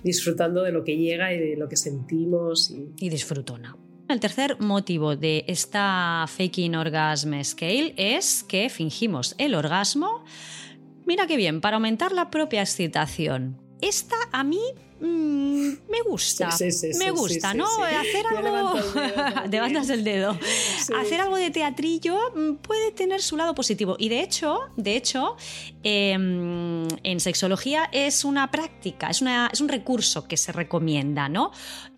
disfrutando 0.01 0.63
de 0.63 0.71
lo 0.71 0.83
que 0.83 0.97
llega 0.97 1.31
y 1.31 1.37
de 1.37 1.57
lo 1.57 1.69
que 1.69 1.75
sentimos. 1.75 2.71
Y, 2.71 3.05
y 3.05 3.09
disfrutona. 3.09 3.77
El 4.09 4.21
tercer 4.21 4.59
motivo 4.61 5.17
de 5.17 5.43
esta 5.47 6.25
faking 6.27 6.75
orgasm 6.75 7.43
scale 7.43 7.93
es 7.97 8.43
que 8.43 8.69
fingimos 8.69 9.35
el 9.37 9.53
orgasmo. 9.53 10.23
Mira 11.05 11.27
qué 11.27 11.35
bien, 11.35 11.59
para 11.59 11.75
aumentar 11.75 12.13
la 12.13 12.29
propia 12.29 12.61
excitación. 12.61 13.61
Esta 13.81 14.15
a 14.31 14.45
mí 14.45 14.61
mm, 15.01 15.89
me 15.89 16.01
gusta. 16.07 16.49
me 16.97 17.11
gusta, 17.11 17.53
¿no? 17.53 17.65
Hacer 17.83 18.25
algo. 18.27 18.79
Levantas 19.51 19.89
el 19.89 20.05
dedo. 20.05 20.39
Hacer 20.97 21.19
algo 21.19 21.35
de 21.35 21.51
teatrillo 21.51 22.17
mm, 22.33 22.55
puede 22.55 22.91
tener 22.93 23.21
su 23.21 23.35
lado 23.35 23.53
positivo. 23.53 23.97
Y 23.99 24.07
de 24.07 24.21
hecho, 24.21 24.59
de 24.77 24.95
hecho, 24.95 25.35
em, 25.83 26.87
en 27.03 27.19
sexología 27.19 27.89
es 27.91 28.23
una 28.23 28.49
práctica, 28.51 29.09
es, 29.09 29.21
una, 29.21 29.49
es 29.51 29.59
un 29.59 29.67
recurso 29.67 30.27
que 30.29 30.37
se 30.37 30.53
recomienda, 30.53 31.27
¿no? 31.27 31.51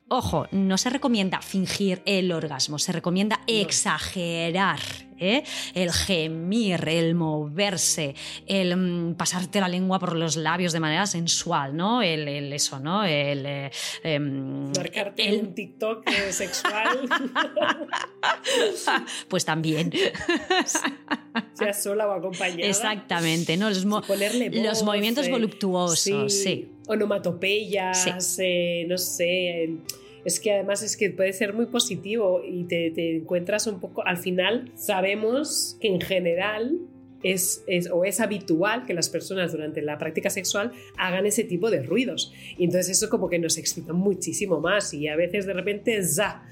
Ojo, 0.09 0.47
no 0.51 0.77
se 0.79 0.89
recomienda 0.89 1.39
fingir 1.41 2.01
el 2.05 2.31
orgasmo, 2.31 2.79
se 2.79 2.91
recomienda 2.91 3.41
exagerar. 3.45 4.79
¿Eh? 5.19 5.43
El 5.73 5.91
gemir, 5.91 6.87
el 6.87 7.15
moverse, 7.15 8.15
el 8.45 8.75
mm, 8.75 9.15
pasarte 9.15 9.59
la 9.59 9.67
lengua 9.67 9.99
por 9.99 10.15
los 10.15 10.35
labios 10.35 10.73
de 10.73 10.79
manera 10.79 11.07
sensual, 11.07 11.75
¿no? 11.75 12.01
El, 12.01 12.51
eso, 12.53 12.79
¿no? 12.79 13.03
El. 13.03 13.45
Eh, 13.45 13.71
em, 14.03 14.71
Marcarte 14.75 15.27
el... 15.27 15.39
un 15.41 15.53
TikTok 15.53 16.07
eh, 16.07 16.31
sexual. 16.31 16.99
pues 19.27 19.45
también. 19.45 19.91
Sea 21.53 21.73
sola 21.73 22.07
o 22.07 22.11
acompañada. 22.11 22.69
Exactamente, 22.69 23.57
¿no? 23.57 23.69
Los, 23.69 23.85
los 23.85 24.83
movimientos 24.83 25.29
voluptuosos, 25.29 26.33
sí. 26.33 26.71
Onomatopeyas, 26.87 28.07
no 28.87 28.97
sé 28.97 29.77
es 30.29 30.39
que 30.39 30.53
además 30.53 30.83
es 30.83 30.95
que 30.95 31.09
puede 31.09 31.33
ser 31.33 31.53
muy 31.53 31.65
positivo 31.65 32.41
y 32.45 32.63
te, 32.65 33.17
encuentras 33.17 33.67
un 33.67 33.79
poco, 33.79 34.05
al 34.05 34.17
final 34.17 34.71
sabemos 34.75 35.77
que 35.81 35.87
en 35.87 35.99
general 35.99 36.79
es, 37.23 37.63
es, 37.67 37.89
o 37.91 38.05
es 38.05 38.19
habitual 38.19 38.85
que 38.85 38.93
las 38.93 39.09
personas 39.09 39.51
durante 39.51 39.81
la 39.81 39.97
práctica 39.97 40.29
sexual 40.29 40.71
hagan 40.97 41.25
ese 41.25 41.43
tipo 41.43 41.69
de 41.71 41.81
ruidos. 41.81 42.31
Y 42.57 42.65
entonces 42.65 42.89
eso 42.95 43.09
como 43.09 43.27
que 43.27 43.39
nos 43.39 43.57
excita 43.57 43.91
muchísimo 43.91 44.59
más 44.61 44.93
y 44.93 45.07
a 45.07 45.15
veces 45.15 45.45
de 45.45 45.53
repente, 45.53 46.01
¡za! 46.03 46.43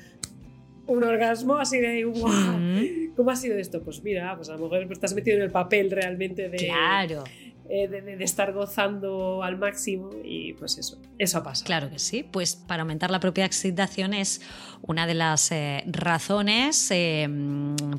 Un 0.88 1.04
orgasmo 1.04 1.56
así 1.56 1.78
de 1.80 2.04
¡guau! 2.04 2.60
¿Cómo 3.16 3.30
ha 3.30 3.36
sido 3.36 3.58
esto? 3.58 3.84
Pues 3.84 4.04
mira, 4.04 4.36
pues 4.36 4.50
a 4.50 4.58
lo 4.58 4.64
mejor 4.64 4.92
estás 4.92 5.14
metido 5.14 5.38
en 5.38 5.44
el 5.44 5.52
papel 5.52 5.92
realmente 5.92 6.50
de... 6.50 6.58
Claro 6.58 7.24
eh, 7.70 7.90
de, 7.90 8.24
estar 8.24 8.54
gozando 8.54 9.44
al 9.44 9.58
máximo 9.58 10.12
y 10.24 10.54
pues 10.54 10.78
eso, 10.78 10.98
eso 11.18 11.44
pasa. 11.44 11.66
Claro 11.66 11.90
que 11.90 12.00
sí, 12.00 12.24
pues 12.24 12.56
para 12.56 12.84
aumentar 12.84 13.12
la 13.12 13.20
propia 13.20 13.44
excitación 13.44 14.14
es 14.14 14.42
una 14.84 15.06
de 15.06 15.14
las 15.14 15.52
eh, 15.52 15.84
razones 15.88 16.90
eh, 16.92 17.28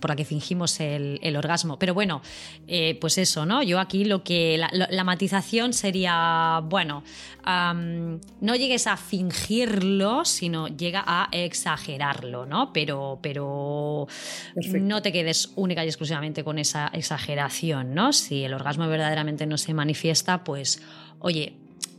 por 0.00 0.08
la 0.08 0.16
que 0.16 0.24
fingimos 0.24 0.80
el, 0.80 1.36
orgasmo. 1.36 1.78
Pero 1.78 1.92
bueno, 1.92 2.22
pues 3.00 3.18
eso, 3.18 3.44
¿no? 3.44 3.62
Yo 3.62 3.78
aquí 3.78 4.04
lo 4.04 4.24
que 4.24 4.56
la, 4.56 5.04
matización 5.04 5.72
sería, 5.72 6.60
bueno, 6.64 7.04
no 7.44 8.56
llegues 8.56 8.86
a 8.86 8.96
fingirlo, 8.96 10.24
sino 10.24 10.68
llega 10.68 11.04
a 11.06 11.28
exagerarlo, 11.32 12.46
¿no? 12.46 12.72
Pero, 12.72 13.18
pero 13.22 14.08
no 14.80 15.02
te 15.02 15.12
quedes 15.12 15.52
única 15.56 15.84
y 15.84 15.88
exclusivamente 15.88 16.42
con 16.42 16.58
esa 16.58 16.88
exageración, 16.92 17.94
¿no? 17.94 18.12
Si 18.12 18.44
el 18.44 18.54
orgasmo 18.54 18.88
verdaderamente 18.88 19.46
no 19.46 19.57
se 19.58 19.74
manifiesta, 19.74 20.44
pues, 20.44 20.82
oye, 21.18 21.54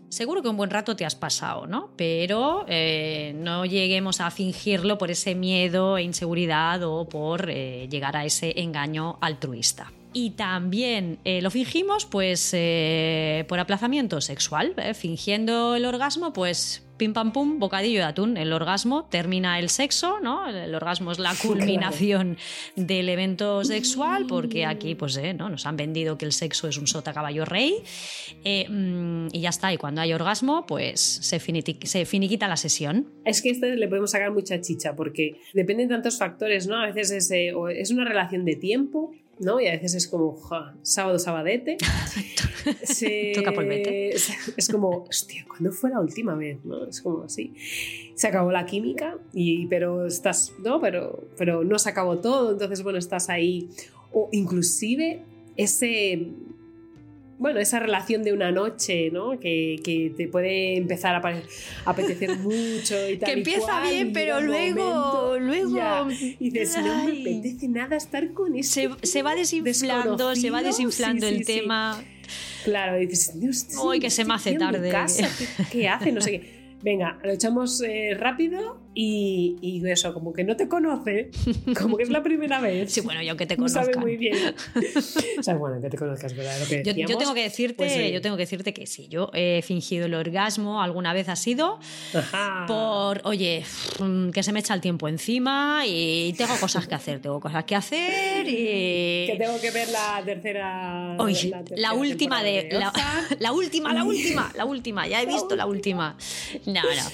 seguro 0.10 0.42
que 0.42 0.50
un 0.50 0.58
buen 0.58 0.70
rato 0.70 0.96
te 0.96 1.06
has 1.06 1.16
pasado, 1.16 1.68
¿no? 1.68 1.92
Pero 1.96 2.66
eh, 2.68 3.34
no 3.36 3.66
lleguemos 3.66 4.22
a 4.22 4.32
fingirlo 4.32 4.98
por 4.98 5.12
ese 5.12 5.36
miedo 5.36 5.98
e 5.98 6.04
inseguridad 6.04 6.84
o 6.84 7.08
por 7.08 7.50
eh, 7.50 7.88
llegar 7.90 8.18
a 8.18 8.26
ese 8.26 8.60
engaño 8.60 9.18
altruista. 9.22 9.92
Y 10.12 10.32
también 10.32 11.20
eh, 11.24 11.42
lo 11.42 11.52
fingimos, 11.52 12.08
pues, 12.08 12.56
por 13.48 13.60
aplazamiento 13.60 14.22
sexual, 14.22 14.74
fingiendo 14.96 15.76
el 15.76 15.86
orgasmo, 15.86 16.34
pues 16.34 16.89
pim 17.00 17.14
pam 17.14 17.32
pum, 17.32 17.58
bocadillo 17.58 18.00
de 18.00 18.06
atún. 18.06 18.38
El 18.38 18.54
orgasmo 18.54 19.06
termina 19.10 19.58
el 19.58 19.70
sexo, 19.70 20.20
¿no? 20.20 20.48
El 20.48 20.76
orgasmo 20.76 21.12
es 21.12 21.18
la 21.18 21.34
culminación 21.34 22.38
del 22.76 23.10
evento 23.10 23.64
sexual, 23.64 24.26
porque 24.28 24.66
aquí, 24.66 24.94
pues, 24.94 25.18
eh, 25.18 25.34
¿no? 25.34 25.50
Nos 25.50 25.66
han 25.66 25.78
vendido 25.78 26.18
que 26.18 26.26
el 26.26 26.34
sexo 26.34 26.68
es 26.68 26.78
un 26.78 26.86
sota 26.86 27.14
caballo 27.14 27.46
rey. 27.46 27.82
Eh, 28.44 28.68
mm, 28.70 29.30
y 29.32 29.40
ya 29.40 29.50
está. 29.50 29.74
Y 29.74 29.78
cuando 29.78 30.02
hay 30.02 30.14
orgasmo, 30.14 30.66
pues 30.68 31.00
se, 31.00 31.40
se 31.40 32.06
finiquita 32.06 32.48
la 32.48 32.58
sesión. 32.58 33.08
Es 33.26 33.42
que 33.42 33.50
este 33.50 33.76
le 33.76 33.88
podemos 33.88 34.12
sacar 34.12 34.32
mucha 34.32 34.60
chicha, 34.62 34.96
porque 34.96 35.38
dependen 35.54 35.90
tantos 35.90 36.18
factores, 36.18 36.68
¿no? 36.68 36.76
A 36.76 36.92
veces 36.92 37.12
es, 37.12 37.32
eh, 37.32 37.54
es 37.76 37.92
una 37.92 38.04
relación 38.04 38.44
de 38.46 38.56
tiempo, 38.58 39.12
¿no? 39.40 39.60
Y 39.60 39.68
a 39.68 39.72
veces 39.72 39.96
es 39.96 40.08
como 40.08 40.38
sábado, 40.84 41.18
sabadete. 41.20 41.78
Se, 42.84 43.32
Toca 43.36 43.54
polvete. 43.54 44.10
Es, 44.10 44.70
como, 44.70 45.06
hostia, 45.10 45.46
¿cuándo 45.48 45.72
fue 45.72 45.90
la 45.90 46.00
última 46.00 46.36
vez? 46.36 46.64
¿no? 46.64 46.86
Es 46.86 47.02
como 47.02 47.24
así. 47.24 47.54
Se 48.16 48.28
acabó 48.28 48.52
la 48.52 48.66
química, 48.66 49.18
y, 49.34 49.68
pero 49.68 50.06
estás, 50.06 50.54
¿no? 50.64 50.80
Pero, 50.82 51.28
pero 51.38 51.64
no 51.64 51.80
se 51.80 51.90
acabó 51.90 52.20
todo, 52.20 52.52
entonces, 52.52 52.84
bueno, 52.84 53.00
estás 53.00 53.30
ahí. 53.30 53.70
O 54.12 54.30
inclusive 54.32 55.24
ese 55.56 56.32
bueno, 57.40 57.60
esa 57.60 57.80
relación 57.80 58.22
de 58.22 58.34
una 58.34 58.52
noche, 58.52 59.10
¿no? 59.12 59.40
Que, 59.40 59.80
que 59.84 60.14
te 60.16 60.28
puede 60.28 60.76
empezar 60.76 61.16
a 61.16 61.42
apetecer 61.86 62.38
mucho 62.40 63.10
y 63.10 63.18
tal. 63.18 63.30
Que 63.30 63.40
empieza 63.40 63.82
bien, 63.82 64.12
pero 64.14 64.42
luego, 64.42 65.38
luego. 65.40 66.10
Y 66.12 66.50
dices, 66.52 66.78
no 66.84 67.06
me 67.06 67.22
apetece 67.22 67.70
nada 67.70 67.96
estar 67.96 68.34
con 68.34 68.56
ese. 68.56 68.90
Se, 68.90 69.08
se 69.08 69.24
va 69.24 69.36
desinflando, 69.36 70.36
se 70.36 70.50
va 70.52 70.62
desinflando 70.62 71.28
el 71.28 71.46
tema. 71.46 72.04
Claro, 72.66 73.02
y 73.02 73.08
dices, 73.08 73.40
Dios, 73.40 73.68
Uy, 73.82 74.00
que 74.00 74.10
se 74.10 74.26
me 74.26 74.34
hace 74.34 74.54
tarde. 74.56 74.92
¿Qué, 74.92 75.64
¿Qué 75.72 75.90
hace? 75.90 76.12
No 76.12 76.22
sé 76.22 76.32
qué. 76.32 76.60
Venga, 76.82 77.20
lo 77.24 77.32
echamos 77.32 77.82
eh, 77.82 78.16
rápido 78.18 78.80
y, 79.02 79.82
eso, 79.88 80.14
como 80.14 80.34
que 80.34 80.44
no 80.44 80.58
te 80.58 80.68
conoce, 80.68 81.32
como 81.80 81.96
que 81.96 82.04
es 82.04 82.10
la 82.10 82.22
primera 82.22 82.60
vez. 82.60 82.92
Sí, 82.92 83.02
bueno, 83.02 83.24
yo 83.24 83.38
que 83.38 83.46
te 83.46 83.56
conozca. 83.56 83.86
sabe 83.86 83.98
muy 83.98 84.18
bien. 84.18 84.36
o 85.40 85.44
sea, 85.44 85.56
bueno, 85.56 85.82
que 85.82 85.90
te 85.90 85.98
conozcas, 85.98 86.36
¿verdad? 86.36 86.58
yo, 86.84 87.18
tengo 87.18 87.34
que 87.34 87.44
decirte, 87.44 87.76
pues 87.76 88.12
yo 88.12 88.22
tengo 88.22 88.36
que 88.36 88.44
decirte 88.44 88.74
que 88.74 88.86
sí, 88.88 89.08
yo 89.08 89.32
he 89.34 89.62
fingido 89.62 90.06
el 90.06 90.14
orgasmo 90.14 90.82
alguna 90.82 91.14
vez 91.14 91.30
ha 91.30 91.36
sido 91.36 91.80
por, 92.68 93.22
oye, 93.24 93.64
que 94.34 94.44
se 94.44 94.52
me 94.52 94.60
echa 94.60 94.74
el 94.74 94.82
tiempo 94.82 95.08
encima 95.08 95.84
y 95.88 96.34
tengo 96.38 96.56
cosas 96.60 96.88
que 96.88 96.96
hacer, 96.96 97.22
tengo 97.22 97.40
cosas 97.40 97.64
que 97.64 97.76
hacer 97.76 98.48
y... 98.48 99.28
Que 99.28 99.36
tengo 99.38 99.60
que 99.62 99.72
ver 99.72 99.88
la 99.90 100.22
tercera... 100.26 101.16
Oye, 101.20 101.54
la, 101.78 101.94
última 101.94 102.44
de... 102.44 102.70
la, 102.72 102.92
la, 103.40 103.52
última, 103.54 103.94
la 103.94 104.04
última, 104.04 104.52
la 104.56 104.66
última, 104.66 105.08
ya 105.08 105.22
he 105.22 105.26
visto 105.26 105.56
la 105.56 105.66
última. 105.66 106.18
No, 106.66 106.82
no. 106.82 107.12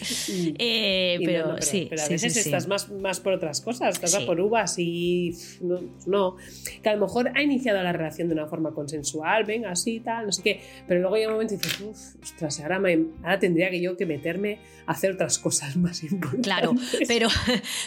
Eh, 0.58 1.20
pero 1.24 1.62
sí 1.62 1.75
Sí, 1.80 1.88
pero 1.90 2.02
a 2.04 2.08
veces 2.08 2.34
sí, 2.34 2.42
sí. 2.42 2.50
estás 2.50 2.68
más, 2.68 2.90
más 2.92 3.20
por 3.20 3.34
otras 3.34 3.62
cosas, 3.62 3.96
estás 4.02 4.24
por 4.24 4.40
uvas 4.40 4.78
y 4.80 5.34
no, 5.62 5.80
no. 6.06 6.36
Que 6.84 6.90
a 6.90 6.96
lo 6.96 7.02
mejor 7.06 7.32
ha 7.36 7.42
iniciado 7.42 7.82
la 7.84 7.92
relación 7.92 8.28
de 8.28 8.34
una 8.36 8.48
forma 8.48 8.72
consensual, 8.74 9.44
venga, 9.46 9.72
así, 9.72 10.00
tal, 10.00 10.26
no 10.26 10.32
sé 10.32 10.42
qué, 10.44 10.62
pero 10.88 11.00
luego 11.02 11.16
llega 11.16 11.28
un 11.30 11.34
momento 11.34 11.54
y 11.54 11.58
dices, 11.58 11.80
uff, 11.82 12.22
ostras, 12.24 12.60
ahora, 12.62 12.80
me- 12.80 13.06
ahora 13.24 13.40
tendría 13.40 13.70
que 13.70 13.82
yo 13.82 13.98
que 13.98 14.06
meterme 14.06 14.60
a 14.86 14.92
hacer 14.94 15.12
otras 15.12 15.40
cosas 15.40 15.76
más 15.78 16.04
importantes. 16.04 16.44
Claro, 16.46 16.74
pero, 17.08 17.28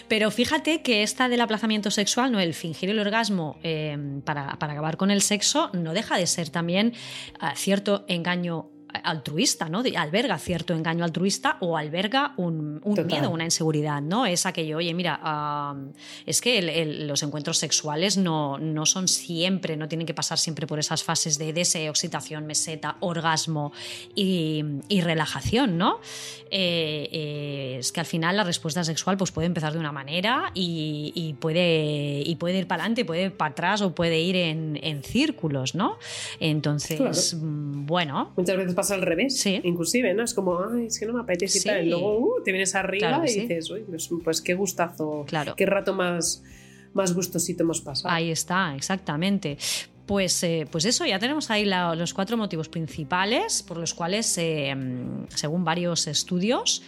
pero 0.08 0.30
fíjate 0.30 0.82
que 0.82 1.02
esta 1.02 1.28
del 1.28 1.40
aplazamiento 1.40 1.90
sexual, 1.90 2.32
no 2.32 2.40
el 2.40 2.54
fingir 2.54 2.90
el 2.90 2.98
orgasmo 2.98 3.58
eh, 3.62 3.96
para, 4.24 4.58
para 4.58 4.72
acabar 4.72 4.96
con 4.96 5.10
el 5.10 5.22
sexo, 5.22 5.70
no 5.72 5.92
deja 5.92 6.16
de 6.16 6.26
ser 6.26 6.50
también 6.50 6.92
ah, 7.40 7.54
cierto 7.56 8.04
engaño 8.08 8.70
altruista, 9.04 9.68
¿no? 9.68 9.82
Alberga 9.96 10.38
cierto 10.38 10.74
engaño 10.74 11.04
altruista 11.04 11.56
o 11.60 11.76
alberga 11.76 12.32
un, 12.36 12.80
miedo, 13.04 13.30
una 13.30 13.44
inseguridad, 13.44 14.00
¿no? 14.00 14.26
Es 14.26 14.46
aquello, 14.46 14.78
oye, 14.78 14.94
mira, 14.94 15.20
es 16.26 16.40
que 16.40 16.58
el- 16.58 16.68
el- 16.68 17.06
los 17.06 17.22
encuentros 17.22 17.58
sexuales 17.58 18.16
no, 18.16 18.58
no 18.58 18.86
son 18.86 19.08
siempre, 19.08 19.76
no 19.76 19.88
tienen 19.88 20.06
que 20.06 20.14
pasar 20.14 20.38
siempre 20.38 20.66
por 20.66 20.78
esas 20.78 21.04
fases 21.04 21.38
de 21.38 21.52
deseo, 21.52 21.90
excitación, 21.90 22.46
meseta, 22.46 22.96
orgasmo 23.00 23.72
y, 24.14 24.64
y 24.88 25.00
relajación, 25.00 25.76
¿no? 25.78 26.00
Eh, 26.50 27.08
eh, 27.12 27.76
es 27.80 27.92
que 27.92 28.00
al 28.00 28.06
final 28.06 28.36
la 28.36 28.44
respuesta 28.44 28.82
sexual 28.84 29.16
pues, 29.18 29.30
puede 29.32 29.46
empezar 29.46 29.72
de 29.74 29.78
una 29.78 29.92
manera 29.92 30.50
y, 30.54 31.12
y 31.14 31.34
puede, 31.34 32.22
y 32.24 32.36
puede 32.36 32.58
ir 32.58 32.66
para 32.66 32.82
adelante, 32.84 33.04
puede 33.04 33.24
ir 33.24 33.32
para 33.32 33.50
atrás 33.52 33.82
o 33.82 33.94
puede 33.94 34.18
ir 34.20 34.36
en, 34.36 34.78
en 34.82 35.02
círculos, 35.02 35.74
¿no? 35.74 35.98
Entonces, 36.40 37.34
mm, 37.34 37.86
bueno, 37.86 38.32
Muchas 38.36 38.56
veces 38.56 38.74
pasa 38.78 38.94
al 38.94 39.02
revés, 39.02 39.38
Sí. 39.40 39.60
inclusive, 39.64 40.14
¿no? 40.14 40.22
Es 40.22 40.32
como, 40.34 40.58
ay, 40.72 40.86
es 40.86 40.98
que 40.98 41.06
no 41.06 41.12
me 41.14 41.20
apetece 41.20 41.58
y 41.58 41.62
tal. 41.62 41.86
Y 41.86 41.90
luego 41.90 42.18
uh, 42.18 42.42
te 42.44 42.52
vienes 42.52 42.74
arriba 42.74 43.08
Claro 43.08 43.24
y 43.24 43.28
sí. 43.28 43.40
dices, 43.40 43.68
uy, 43.70 43.80
pues, 43.88 44.08
pues 44.24 44.40
qué 44.40 44.54
gustazo, 44.54 45.24
Claro. 45.26 45.54
qué 45.56 45.66
rato 45.66 45.92
más, 45.94 46.42
más 46.94 47.12
gustosito 47.14 47.64
hemos 47.64 47.80
pasado. 47.80 48.14
Ahí 48.14 48.30
está, 48.30 48.74
exactamente. 48.76 49.58
Pues, 50.06 50.42
eh, 50.42 50.66
pues 50.70 50.84
eso, 50.86 51.04
ya 51.04 51.18
tenemos 51.18 51.50
ahí 51.50 51.64
la- 51.66 51.94
los 51.94 52.14
cuatro 52.14 52.36
motivos 52.36 52.68
principales 52.68 53.62
por 53.62 53.76
los 53.76 53.92
cuales, 53.92 54.38
eh, 54.38 54.74
según 55.28 55.64
varios 55.64 56.06
estudios, 56.06 56.82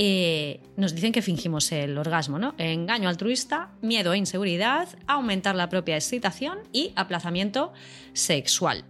eh, 0.00 0.60
nos 0.76 0.94
dicen 0.94 1.10
que 1.12 1.22
fingimos 1.22 1.72
el 1.72 1.96
orgasmo, 1.98 2.38
¿no? 2.38 2.54
Engaño 2.58 3.08
altruista, 3.08 3.70
miedo 3.82 4.12
e 4.12 4.18
inseguridad, 4.18 4.86
aumentar 5.06 5.56
la 5.56 5.68
propia 5.70 5.96
excitación 5.96 6.58
y 6.72 6.92
aplazamiento 6.94 7.72
sexual. 8.12 8.84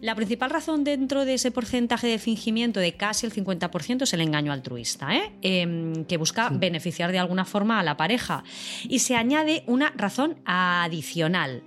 La 0.00 0.14
principal 0.14 0.50
razón 0.50 0.82
dentro 0.82 1.26
de 1.26 1.34
ese 1.34 1.50
porcentaje 1.50 2.06
de 2.06 2.18
fingimiento 2.18 2.80
de 2.80 2.94
casi 2.94 3.26
el 3.26 3.34
50% 3.34 4.02
es 4.02 4.12
el 4.14 4.22
engaño 4.22 4.50
altruista, 4.50 5.14
¿eh? 5.14 5.32
Em, 5.42 6.06
que 6.06 6.16
busca 6.16 6.48
beneficiar 6.48 7.12
de 7.12 7.18
alguna 7.18 7.44
forma 7.44 7.78
a 7.78 7.82
la 7.82 7.98
pareja. 7.98 8.42
Y 8.88 9.00
se 9.00 9.16
añade 9.16 9.62
una 9.66 9.92
razón 9.94 10.38
adicional, 10.46 11.62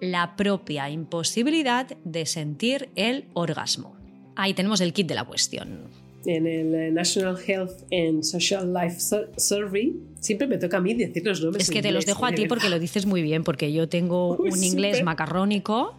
la 0.00 0.36
propia 0.36 0.90
imposibilidad 0.90 1.88
de 2.04 2.26
sentir 2.26 2.88
el 2.94 3.24
orgasmo. 3.34 3.96
Ahí 4.36 4.54
tenemos 4.54 4.80
el 4.80 4.92
kit 4.92 5.08
de 5.08 5.14
la 5.14 5.24
cuestión. 5.24 6.05
En 6.26 6.46
el 6.46 6.74
eh, 6.74 6.90
National 6.90 7.36
Health 7.46 7.84
and 7.92 8.22
Social 8.22 8.72
Life 8.74 8.98
Sur- 9.00 9.30
Survey, 9.36 9.94
siempre 10.20 10.46
me 10.48 10.58
toca 10.58 10.78
a 10.78 10.80
mí 10.80 10.92
decir 10.94 11.24
los 11.24 11.40
nombres. 11.42 11.64
Es 11.64 11.70
que 11.70 11.82
te 11.82 11.92
los 11.92 12.04
dejo 12.04 12.26
a 12.26 12.32
ti 12.32 12.46
porque 12.46 12.68
lo 12.68 12.78
dices 12.80 13.06
muy 13.06 13.22
bien, 13.22 13.44
porque 13.44 13.72
yo 13.72 13.88
tengo 13.88 14.36
Uy, 14.40 14.50
un 14.50 14.64
inglés 14.64 14.96
súper. 14.96 15.04
macarrónico 15.04 15.94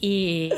y, 0.00 0.50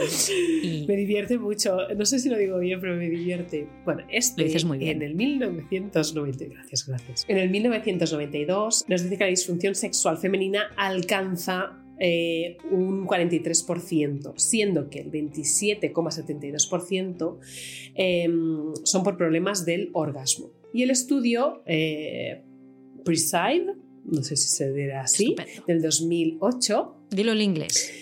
y- 0.62 0.84
Me 0.88 0.96
divierte 0.96 1.36
mucho, 1.38 1.76
no 1.96 2.06
sé 2.06 2.18
si 2.20 2.28
lo 2.28 2.38
digo 2.38 2.58
bien, 2.60 2.80
pero 2.80 2.94
me 2.96 3.10
divierte. 3.10 3.66
Bueno, 3.84 4.02
este 4.10 4.40
Lo 4.42 4.46
dices 4.46 4.64
muy 4.64 4.78
bien. 4.78 4.98
en 4.98 5.02
el 5.02 5.14
1990, 5.14 6.44
gracias, 6.54 6.86
gracias. 6.86 7.24
En 7.28 7.38
el 7.38 7.50
1992 7.50 8.84
nos 8.88 9.02
dice 9.02 9.18
que 9.18 9.24
la 9.24 9.30
disfunción 9.30 9.74
sexual 9.74 10.16
femenina 10.18 10.62
alcanza 10.76 11.72
eh, 11.98 12.58
un 12.70 13.06
43%, 13.06 14.34
siendo 14.36 14.88
que 14.88 15.00
el 15.00 15.10
27,72% 15.10 17.38
eh, 17.94 18.28
son 18.84 19.02
por 19.02 19.16
problemas 19.16 19.64
del 19.64 19.90
orgasmo. 19.92 20.50
Y 20.72 20.82
el 20.82 20.90
estudio 20.90 21.62
eh, 21.66 22.42
Preside, 23.04 23.74
no 24.04 24.22
sé 24.22 24.36
si 24.36 24.48
se 24.48 24.72
dirá 24.72 25.02
así, 25.02 25.34
Estupendo. 25.38 25.64
del 25.66 25.82
2008, 25.82 26.94
dilo 27.10 27.32
en 27.32 27.40
inglés. 27.40 27.92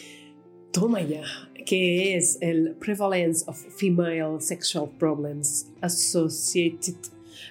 Toma 0.72 1.00
ya, 1.02 1.22
que 1.64 2.16
es 2.16 2.38
el 2.40 2.74
Prevalence 2.74 3.44
of 3.46 3.56
Female 3.78 4.40
Sexual 4.40 4.90
Problems 4.98 5.68
Associated 5.80 6.96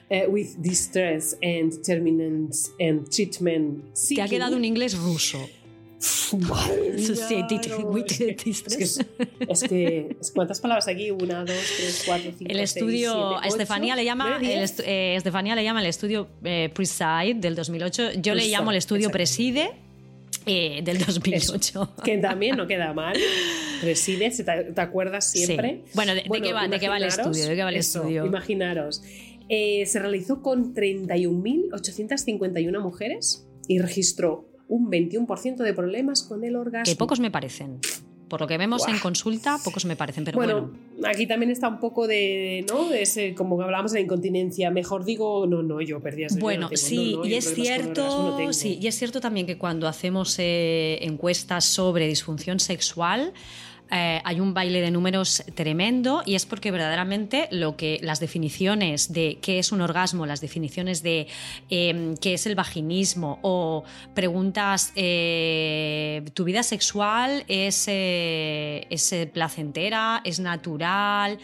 eh, 0.09 0.27
with 0.27 0.55
Distress 0.57 1.37
and 1.41 1.71
Determinants 1.71 2.71
and 2.79 3.07
Treatment 3.09 3.93
Te 3.93 4.21
ha 4.21 4.27
quedado 4.27 4.57
un 4.57 4.65
inglés 4.65 4.97
ruso. 4.97 5.39
Madre 6.33 6.95
es 9.47 9.63
que-. 9.63 10.17
Es 10.19 10.31
¿cuántas 10.31 10.59
palabras 10.59 10.87
aquí? 10.87 11.11
Una, 11.11 11.45
dos, 11.45 11.55
tres, 11.77 12.03
cuatro, 12.05 12.31
cinco, 12.37 12.51
El 12.51 12.57
seis, 12.57 12.75
estudio, 12.75 13.13
siete, 13.13 13.45
a 13.45 13.47
Estefanía 13.47 13.93
ocho, 13.93 14.01
le 14.01 14.05
llama, 14.05 14.39
el 14.41 14.63
estu- 14.63 14.83
eh, 14.85 15.15
Estefanía 15.15 15.55
le 15.55 15.63
llama 15.63 15.79
el 15.81 15.87
estudio 15.87 16.27
eh, 16.43 16.69
Preside 16.73 17.35
del 17.35 17.55
2008. 17.55 18.11
Yo 18.21 18.35
le 18.35 18.47
llamo 18.47 18.71
el 18.71 18.77
estudio. 18.77 19.09
Preside 19.09 19.71
eh, 20.45 20.81
del 20.83 20.97
2008. 20.99 21.93
que 22.03 22.17
también 22.17 22.57
no 22.57 22.67
queda 22.67 22.93
mal. 22.93 23.15
Preside, 23.81 24.31
¿se 24.31 24.43
¿te, 24.43 24.63
te 24.65 24.81
acuerdas 24.81 25.31
siempre? 25.31 25.81
Sí. 25.85 25.91
Bueno, 25.95 26.13
¿de- 26.15 26.23
de 26.23 26.41
qué 26.41 26.53
va- 26.53 26.67
de 26.67 26.79
qué 26.79 26.89
va 26.89 26.97
el 26.97 27.03
estudio? 27.05 27.47
¿De 27.47 27.55
qué 27.55 27.63
va 27.63 27.69
el 27.69 27.75
eso, 27.77 28.01
estudio? 28.01 28.25
Imaginaros. 28.25 29.01
Eh, 29.47 29.85
se 29.85 29.99
realizó 29.99 30.41
con 30.41 30.73
31.851 30.73 32.81
mujeres 32.81 33.47
y 33.67 33.77
registró 33.79 34.47
un 34.67 34.89
21% 34.89 35.57
de 35.57 35.73
problemas 35.73 36.23
con 36.23 36.43
el 36.43 36.55
orgasmo. 36.55 36.91
Que 36.91 36.97
pocos 36.97 37.19
me 37.19 37.31
parecen. 37.31 37.79
Por 38.27 38.41
lo 38.41 38.47
que 38.47 38.57
vemos 38.57 38.87
en 38.87 38.97
consulta, 38.97 39.59
pocos 39.63 39.85
me 39.85 39.95
parecen, 39.95 40.23
pero 40.23 40.37
bueno. 40.37 40.71
bueno, 40.95 41.07
aquí 41.07 41.27
también 41.27 41.51
está 41.51 41.67
un 41.67 41.79
poco 41.79 42.07
de, 42.07 42.65
¿no? 42.67 42.89
De 42.89 43.03
ese, 43.03 43.35
como 43.35 43.61
hablábamos 43.61 43.91
de 43.91 43.99
la 43.99 44.03
incontinencia. 44.05 44.71
Mejor 44.71 45.05
digo, 45.05 45.45
no, 45.45 45.61
no, 45.61 45.79
yo 45.79 46.01
perdí 46.01 46.23
ese 46.23 46.39
Bueno, 46.39 46.69
sí, 46.73 47.17
y 47.23 47.35
es 47.35 47.53
cierto, 47.53 48.35
sí, 48.37 48.53
sí, 48.53 48.79
y 48.81 48.87
es 48.87 48.95
cierto 48.97 49.21
también 49.21 49.45
que 49.45 49.59
cuando 49.59 49.87
hacemos 49.87 50.37
eh, 50.39 50.97
encuestas 51.01 51.65
sobre 51.65 52.07
disfunción 52.07 52.59
sexual, 52.59 53.31
eh, 53.91 54.21
hay 54.23 54.39
un 54.39 54.53
baile 54.53 54.81
de 54.81 54.91
números 54.91 55.43
tremendo 55.53 56.23
y 56.25 56.35
es 56.35 56.45
porque 56.45 56.71
verdaderamente 56.71 57.47
lo 57.51 57.75
que 57.77 57.99
las 58.01 58.19
definiciones 58.19 59.13
de 59.13 59.37
qué 59.41 59.59
es 59.59 59.71
un 59.71 59.81
orgasmo, 59.81 60.25
las 60.25 60.41
definiciones 60.41 61.03
de 61.03 61.27
eh, 61.69 62.15
qué 62.21 62.33
es 62.33 62.45
el 62.45 62.55
vaginismo 62.55 63.39
o 63.41 63.83
preguntas 64.13 64.91
eh, 64.95 66.23
tu 66.33 66.43
vida 66.43 66.63
sexual 66.63 67.43
es, 67.47 67.85
eh, 67.87 68.87
es 68.89 69.13
placentera, 69.33 70.21
es 70.23 70.39
natural. 70.39 71.37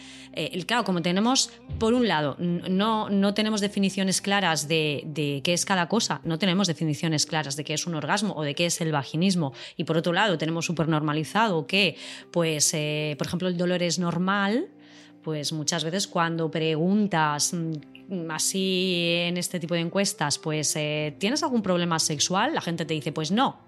Claro, 0.66 0.84
como 0.84 1.02
tenemos, 1.02 1.50
por 1.78 1.92
un 1.92 2.08
lado, 2.08 2.36
no, 2.38 3.10
no 3.10 3.34
tenemos 3.34 3.60
definiciones 3.60 4.22
claras 4.22 4.66
de, 4.66 5.02
de 5.04 5.42
qué 5.44 5.52
es 5.52 5.66
cada 5.66 5.88
cosa, 5.88 6.22
no 6.24 6.38
tenemos 6.38 6.68
definiciones 6.68 7.26
claras 7.26 7.54
de 7.54 7.64
qué 7.64 7.74
es 7.74 7.86
un 7.86 7.94
orgasmo 7.94 8.32
o 8.34 8.42
de 8.42 8.54
qué 8.54 8.64
es 8.64 8.80
el 8.80 8.92
vaginismo, 8.92 9.52
y 9.76 9.84
por 9.84 9.98
otro 9.98 10.14
lado, 10.14 10.38
tenemos 10.38 10.64
súper 10.64 10.88
normalizado 10.88 11.66
que, 11.66 11.96
pues, 12.32 12.72
eh, 12.74 13.14
por 13.18 13.26
ejemplo, 13.28 13.48
el 13.48 13.56
dolor 13.56 13.82
es 13.82 13.98
normal, 13.98 14.68
pues 15.22 15.52
muchas 15.52 15.84
veces 15.84 16.08
cuando 16.08 16.50
preguntas 16.50 17.52
mm, 17.54 18.30
así 18.30 19.16
en 19.26 19.36
este 19.36 19.60
tipo 19.60 19.74
de 19.74 19.80
encuestas, 19.80 20.38
pues, 20.38 20.74
eh, 20.76 21.14
¿tienes 21.18 21.42
algún 21.42 21.62
problema 21.62 21.98
sexual? 21.98 22.54
La 22.54 22.60
gente 22.60 22.84
te 22.84 22.94
dice, 22.94 23.12
pues 23.12 23.30
no. 23.30 23.60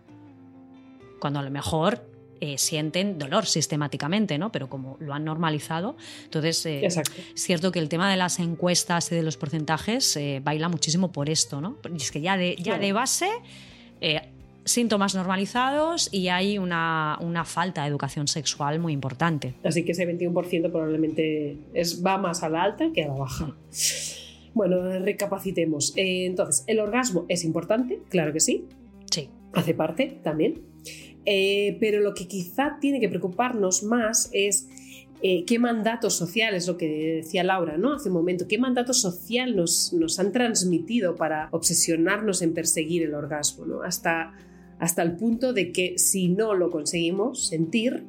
Cuando 1.20 1.38
a 1.38 1.42
lo 1.42 1.50
mejor 1.50 2.10
eh, 2.40 2.58
sienten 2.58 3.18
dolor 3.18 3.46
sistemáticamente, 3.46 4.36
¿no? 4.36 4.50
Pero 4.50 4.68
como 4.68 4.96
lo 5.00 5.14
han 5.14 5.24
normalizado, 5.24 5.96
entonces 6.24 6.66
eh, 6.66 6.84
es 6.84 7.00
cierto 7.34 7.72
que 7.72 7.78
el 7.78 7.88
tema 7.88 8.10
de 8.10 8.16
las 8.16 8.38
encuestas 8.40 9.10
y 9.12 9.14
de 9.14 9.22
los 9.22 9.36
porcentajes 9.36 10.18
baila 10.42 10.68
muchísimo 10.68 11.12
por 11.12 11.30
esto, 11.30 11.60
¿no? 11.60 11.78
Y 11.92 11.96
es 11.96 12.10
que 12.10 12.20
ya 12.20 12.36
de, 12.36 12.56
ya 12.56 12.64
Claro. 12.64 12.82
de 12.82 12.92
base, 12.92 13.28
síntomas 14.64 15.14
normalizados 15.14 16.08
y 16.12 16.28
hay 16.28 16.58
una, 16.58 17.18
una 17.20 17.44
falta 17.44 17.82
de 17.82 17.88
educación 17.88 18.28
sexual 18.28 18.80
muy 18.80 18.92
importante. 18.92 19.54
Así 19.64 19.84
que 19.84 19.92
ese 19.92 20.06
21% 20.06 20.70
probablemente 20.70 21.58
es, 21.74 22.04
va 22.04 22.18
más 22.18 22.42
a 22.42 22.48
la 22.48 22.62
alta 22.62 22.90
que 22.92 23.04
a 23.04 23.08
la 23.08 23.14
baja. 23.14 23.54
Bueno, 24.54 25.00
recapacitemos. 25.00 25.92
Eh, 25.96 26.26
entonces, 26.26 26.64
¿el 26.68 26.78
orgasmo 26.78 27.26
es 27.28 27.44
importante? 27.44 28.00
Claro 28.08 28.32
que 28.32 28.38
sí. 28.38 28.66
Sí. 29.10 29.28
hace 29.52 29.74
parte 29.74 30.20
también. 30.22 30.62
Eh, 31.26 31.76
pero 31.80 32.00
lo 32.00 32.14
que 32.14 32.28
quizá 32.28 32.78
tiene 32.80 33.00
que 33.00 33.08
preocuparnos 33.08 33.82
más 33.82 34.30
es 34.32 34.68
eh, 35.22 35.44
qué 35.46 35.58
mandato 35.58 36.10
social, 36.10 36.54
es 36.54 36.68
lo 36.68 36.76
que 36.76 37.22
decía 37.22 37.42
Laura 37.42 37.78
¿no? 37.78 37.94
hace 37.94 38.10
un 38.10 38.14
momento, 38.14 38.46
qué 38.46 38.58
mandato 38.58 38.92
social 38.92 39.56
nos, 39.56 39.92
nos 39.94 40.18
han 40.18 40.32
transmitido 40.32 41.16
para 41.16 41.48
obsesionarnos 41.50 42.42
en 42.42 42.52
perseguir 42.52 43.04
el 43.04 43.14
orgasmo, 43.14 43.64
¿no? 43.64 43.82
hasta, 43.82 44.34
hasta 44.78 45.02
el 45.02 45.16
punto 45.16 45.52
de 45.52 45.72
que 45.72 45.98
si 45.98 46.28
no 46.28 46.54
lo 46.54 46.70
conseguimos 46.70 47.46
sentir, 47.46 48.04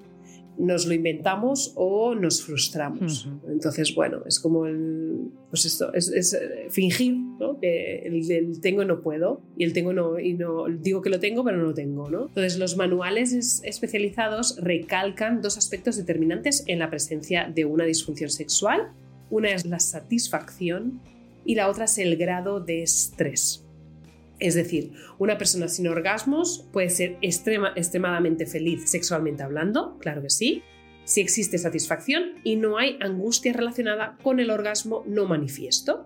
nos 0.57 0.85
lo 0.85 0.93
inventamos 0.93 1.73
o 1.75 2.15
nos 2.15 2.43
frustramos. 2.43 3.29
Entonces, 3.47 3.93
bueno, 3.93 4.21
es 4.25 4.39
como 4.39 4.65
el, 4.65 5.31
pues 5.49 5.65
esto, 5.65 5.93
es, 5.93 6.33
eh, 6.33 6.67
fingir 6.69 7.17
¿no? 7.39 7.59
que 7.59 7.99
el, 7.99 8.61
tengo 8.61 8.85
no 8.85 9.01
puedo 9.01 9.41
y 9.57 9.65
el 9.65 9.73
tengo 9.73 9.93
no, 9.93 10.19
y 10.19 10.33
no, 10.33 10.65
digo 10.67 11.01
que 11.01 11.09
lo 11.09 11.19
tengo 11.19 11.43
pero 11.43 11.57
no 11.57 11.63
lo 11.65 11.73
tengo. 11.73 12.09
¿no? 12.09 12.27
Entonces, 12.27 12.57
los 12.57 12.77
manuales 12.77 13.61
especializados 13.63 14.57
recalcan 14.61 15.41
dos 15.41 15.57
aspectos 15.57 15.97
determinantes 15.97 16.63
en 16.67 16.79
la 16.79 16.89
presencia 16.89 17.51
de 17.53 17.65
una 17.65 17.85
disfunción 17.85 18.29
sexual. 18.29 18.91
Una 19.29 19.51
es 19.51 19.65
la 19.65 19.79
satisfacción 19.79 21.01
y 21.45 21.55
la 21.55 21.69
otra 21.69 21.85
es 21.85 21.97
el 21.97 22.15
grado 22.15 22.59
de 22.59 22.83
estrés. 22.83 23.64
Es 24.39 24.55
decir, 24.55 24.91
una 25.17 25.37
persona 25.37 25.67
sin 25.67 25.87
orgasmos 25.87 26.67
puede 26.73 26.89
ser 26.89 27.17
extremadamente 27.21 28.45
feliz 28.45 28.89
sexualmente 28.89 29.43
hablando, 29.43 29.97
claro 29.99 30.21
que 30.21 30.29
sí, 30.29 30.63
si 31.05 31.21
existe 31.21 31.57
satisfacción 31.57 32.23
y 32.43 32.55
no 32.55 32.77
hay 32.77 32.97
angustia 32.99 33.53
relacionada 33.53 34.17
con 34.23 34.39
el 34.39 34.49
orgasmo 34.49 35.03
no 35.07 35.25
manifiesto. 35.25 36.05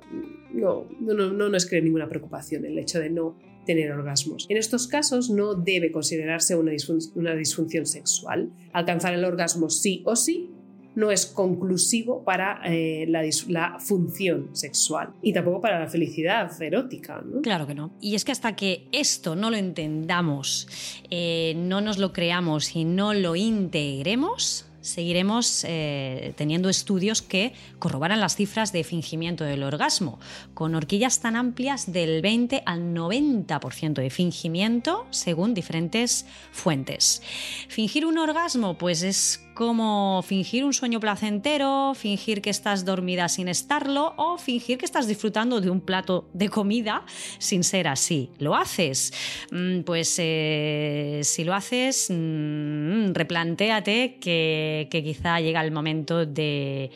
No, 0.54 0.88
no, 1.00 1.14
no, 1.14 1.50
nos 1.50 1.66
crea 1.66 1.82
ninguna 1.82 2.10
preocupación 2.10 2.66
el 2.66 2.78
hecho 2.78 3.00
de 3.00 3.10
no 3.10 3.38
tener 3.66 3.92
orgasmos. 3.92 4.46
En 4.50 4.58
estos 4.58 4.88
casos 4.88 5.30
no 5.30 5.56
debe 5.56 5.92
considerarse 5.92 6.56
una, 6.56 6.74
una 7.16 7.34
disfunción 7.34 7.86
sexual. 7.86 8.52
Alcanzar 8.74 9.14
el 9.14 9.24
orgasmo 9.24 9.70
sí 9.70 10.04
o 10.06 10.16
sí 10.16 10.50
no 10.96 11.12
es 11.12 11.26
conclusivo 11.26 12.24
para 12.24 12.62
eh, 12.66 13.06
la, 13.08 13.78
función 13.80 14.50
sexual 14.54 15.14
y 15.22 15.34
tampoco 15.34 15.62
para 15.62 15.80
la 15.80 15.88
felicidad 15.88 16.52
erótica. 16.62 17.24
Claro 17.44 17.68
que 17.68 17.76
no. 17.76 17.92
Y 18.02 18.16
es 18.16 18.26
que 18.26 18.32
hasta 18.32 18.56
que 18.56 18.88
esto 18.92 19.36
no 19.36 19.50
lo 19.50 19.58
entendamos, 19.58 20.68
eh, 21.10 21.54
no 21.56 21.82
nos 21.82 21.98
lo 21.98 22.14
creamos 22.14 22.76
y 22.76 22.86
no 22.86 23.14
lo 23.14 23.36
integremos, 23.36 24.70
seguiremos 24.82 25.66
eh, 25.68 26.34
teniendo 26.36 26.70
estudios 26.70 27.22
que 27.22 27.54
corroboran 27.80 28.20
las 28.20 28.36
cifras 28.36 28.72
de 28.72 28.84
fingimiento 28.84 29.44
del 29.44 29.64
orgasmo, 29.64 30.20
con 30.54 30.76
horquillas 30.76 31.20
tan 31.20 31.36
amplias 31.36 31.92
del 31.92 32.22
20 32.22 32.64
al 32.66 32.94
90% 32.94 33.94
de 33.94 34.10
fingimiento 34.10 35.06
según 35.10 35.54
diferentes 35.54 36.26
fuentes. 36.52 37.22
Fingir 37.68 38.06
un 38.06 38.18
orgasmo 38.18 38.78
pues 38.78 39.04
es 39.04 39.46
como 39.60 40.22
fingir 40.22 40.64
un 40.64 40.72
sueño 40.72 41.02
placentero, 41.02 41.92
fingir 41.94 42.42
que 42.42 42.50
estás 42.50 42.86
dormida 42.86 43.28
sin 43.28 43.50
estarlo 43.50 44.14
o 44.16 44.38
fingir 44.38 44.78
que 44.78 44.86
estás 44.86 45.06
disfrutando 45.06 45.60
de 45.60 45.70
un 45.70 45.82
plato 45.82 46.30
de 46.32 46.48
comida 46.48 47.04
sin 47.40 47.66
ser 47.66 47.90
así. 47.90 48.30
¿Lo 48.38 48.56
haces? 48.56 49.12
Mm, 49.52 49.82
pues 49.82 50.16
eh, 50.18 51.20
si 51.24 51.44
lo 51.44 51.54
haces, 51.54 52.08
mm, 52.10 53.12
replantéate 53.12 54.16
que, 54.22 54.88
quizá 54.90 55.42
llega 55.42 55.62
el 55.62 55.74
momento 55.74 56.26
de 56.26 56.92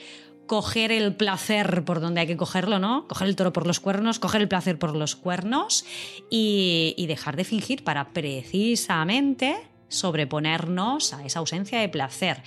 coger 0.47 0.93
el 0.93 1.17
placer 1.17 1.83
por 1.83 1.99
donde 1.99 2.21
hay 2.21 2.27
que 2.27 2.37
cogerlo, 2.37 2.79
¿no? 2.79 3.09
Coger 3.09 3.27
el 3.27 3.35
toro 3.35 3.51
por 3.51 3.67
los 3.67 3.81
cuernos, 3.81 4.19
coger 4.19 4.39
el 4.39 4.47
placer 4.47 4.79
por 4.79 4.95
los 4.95 5.17
cuernos 5.17 5.83
y, 6.29 6.93
y 6.95 7.07
dejar 7.07 7.35
de 7.35 7.43
fingir 7.43 7.83
para 7.83 8.13
precisamente 8.13 9.72
sobreponernos 9.93 11.13
a 11.13 11.25
esa 11.25 11.39
ausencia 11.39 11.79
de 11.79 11.89
placer. 11.89 12.43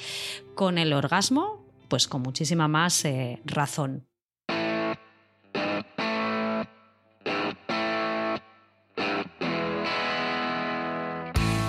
Con 0.54 0.78
el 0.78 0.92
orgasmo, 0.92 1.64
pues 1.88 2.08
con 2.08 2.22
muchísima 2.22 2.68
más 2.68 3.04
eh, 3.04 3.40
razón. 3.44 4.06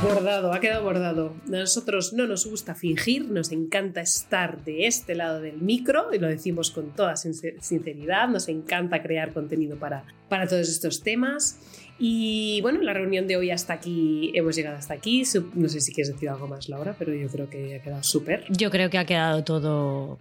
Bordado, 0.04 0.54
ha 0.54 0.60
quedado 0.60 0.84
bordado. 0.84 1.36
A 1.48 1.50
nosotros 1.50 2.13
no 2.13 2.28
nos 2.28 2.46
gusta 2.46 2.76
fingir, 2.76 3.30
nos 3.30 3.52
encanta 3.52 4.02
estar 4.02 4.63
de 4.63 4.86
este 4.86 5.16
lado 5.16 5.42
del 5.42 5.60
micro 5.60 6.13
y 6.13 6.20
lo 6.20 6.28
decimos 6.28 6.70
con 6.70 6.92
toda 6.92 7.16
sinceridad, 7.18 8.30
nos 8.30 8.48
encanta 8.48 9.02
crear 9.02 9.34
contenido 9.34 9.78
para, 9.78 10.06
para 10.30 10.48
todos 10.48 10.70
estos 10.70 11.02
temas 11.02 11.60
y 12.00 12.62
bueno, 12.62 12.82
la 12.82 12.94
reunión 12.94 13.28
de 13.28 13.38
hoy 13.38 13.52
hasta 13.52 13.74
aquí, 13.74 14.32
hemos 14.34 14.56
llegado 14.56 14.78
hasta 14.78 14.94
aquí. 14.94 15.24
No 15.56 15.68
sé 15.70 15.82
si 15.82 15.94
quieres 15.94 16.14
decir 16.14 16.30
algo 16.30 16.48
más, 16.48 16.70
Laura, 16.70 16.96
pero 16.98 17.14
yo 17.14 17.28
creo 17.28 17.50
que 17.50 17.76
ha 17.76 17.82
quedado 17.82 18.04
súper. 18.04 18.46
Yo 18.50 18.70
creo 18.70 18.90
que 18.90 18.98
ha 18.98 19.06
quedado 19.06 19.44
todo 19.44 20.20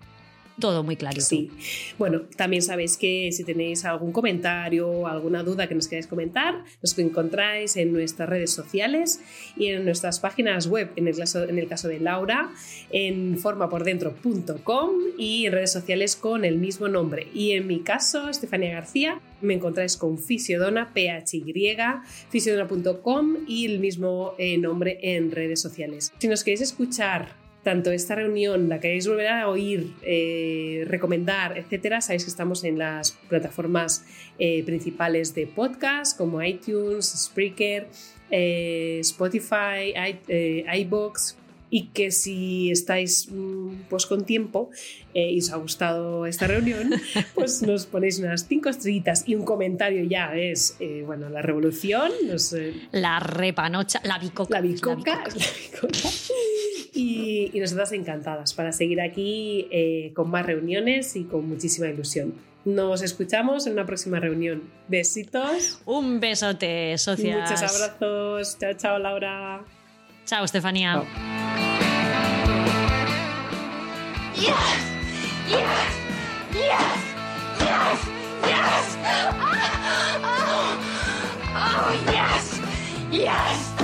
todo 0.58 0.82
muy 0.82 0.96
claro. 0.96 1.20
Sí. 1.20 1.50
Bueno, 1.98 2.22
también 2.36 2.62
sabéis 2.62 2.96
que 2.96 3.30
si 3.32 3.44
tenéis 3.44 3.84
algún 3.84 4.12
comentario 4.12 4.88
o 4.88 5.06
alguna 5.06 5.42
duda 5.42 5.68
que 5.68 5.74
nos 5.74 5.88
queráis 5.88 6.06
comentar, 6.06 6.64
nos 6.82 6.98
encontráis 6.98 7.76
en 7.76 7.92
nuestras 7.92 8.28
redes 8.28 8.52
sociales 8.52 9.20
y 9.56 9.66
en 9.66 9.84
nuestras 9.84 10.20
páginas 10.20 10.66
web, 10.66 10.90
en 10.96 11.08
el 11.08 11.16
caso, 11.16 11.44
en 11.44 11.58
el 11.58 11.68
caso 11.68 11.88
de 11.88 12.00
Laura, 12.00 12.50
en 12.90 13.38
formapordentro.com 13.38 14.92
y 15.18 15.46
en 15.46 15.52
redes 15.52 15.72
sociales 15.72 16.16
con 16.16 16.44
el 16.44 16.56
mismo 16.56 16.88
nombre. 16.88 17.28
Y 17.34 17.52
en 17.52 17.66
mi 17.66 17.80
caso, 17.80 18.28
Estefania 18.28 18.72
García, 18.72 19.20
me 19.40 19.54
encontráis 19.54 19.96
con 19.96 20.18
Fisiodona, 20.18 20.92
PHY, 20.94 21.76
fisiodona.com 22.30 23.36
y 23.46 23.66
el 23.66 23.78
mismo 23.78 24.34
eh, 24.38 24.56
nombre 24.58 24.98
en 25.02 25.30
redes 25.30 25.60
sociales. 25.60 26.12
Si 26.18 26.28
nos 26.28 26.42
queréis 26.42 26.62
escuchar 26.62 27.45
tanto 27.66 27.90
esta 27.90 28.14
reunión, 28.14 28.68
la 28.68 28.78
queréis 28.78 29.08
volver 29.08 29.26
a 29.26 29.48
oír, 29.48 29.92
eh, 30.02 30.84
recomendar, 30.86 31.58
etcétera, 31.58 32.00
sabéis 32.00 32.22
que 32.22 32.30
estamos 32.30 32.62
en 32.62 32.78
las 32.78 33.10
plataformas 33.28 34.04
eh, 34.38 34.62
principales 34.62 35.34
de 35.34 35.48
podcast 35.48 36.16
como 36.16 36.40
iTunes, 36.40 37.06
Spreaker, 37.06 37.88
eh, 38.30 38.98
Spotify, 39.00 39.92
iBox, 40.78 41.36
y 41.68 41.88
que 41.88 42.12
si 42.12 42.70
estáis 42.70 43.28
mm, 43.32 43.88
pues 43.90 44.06
con 44.06 44.24
tiempo 44.24 44.70
y 45.12 45.36
os 45.40 45.50
ha 45.50 45.56
gustado 45.56 46.24
esta 46.26 46.46
reunión, 46.46 46.90
pues 47.34 47.62
nos 47.62 47.86
ponéis 47.86 48.20
unas 48.20 48.46
cinco 48.46 48.68
estrellitas 48.68 49.24
y 49.26 49.34
un 49.34 49.44
comentario 49.44 50.04
ya 50.04 50.36
es, 50.36 50.76
bueno, 51.04 51.28
la 51.30 51.42
revolución. 51.42 52.12
la 52.92 53.18
repanocha, 53.18 54.00
la 54.04 54.20
bicoca. 54.20 54.54
La 54.54 54.60
bicoca. 54.60 55.16
La 55.16 55.34
bicoca 55.34 56.08
y, 56.96 57.52
nosotras 57.60 57.92
encantadas 57.92 58.54
para 58.54 58.72
seguir 58.72 59.00
aquí 59.00 59.68
eh, 59.70 60.12
con 60.14 60.30
más 60.30 60.46
reuniones 60.46 61.16
y 61.16 61.24
con 61.24 61.48
muchísima 61.48 61.88
ilusión. 61.88 62.34
Nos 62.64 63.02
escuchamos 63.02 63.66
en 63.66 63.74
una 63.74 63.86
próxima 63.86 64.18
reunión. 64.18 64.62
Besitos. 64.88 65.80
Un 65.84 66.18
besote, 66.18 66.98
socias. 66.98 67.50
Muchos 67.50 67.62
abrazos. 67.62 68.58
Chao, 68.58 68.72
chao, 68.74 68.98
Laura. 68.98 69.64
Chao, 70.24 70.44
Estefanía. 70.44 70.94
Chao. 70.94 71.06
Yes, 74.34 74.54
yes, 75.48 75.64
yes, 76.52 76.98
yes, 77.60 77.98
yes. 78.42 78.96
Oh, 79.04 79.54
oh, 80.24 80.76
oh 81.54 82.12
yes, 82.12 82.60
yes. 83.12 83.76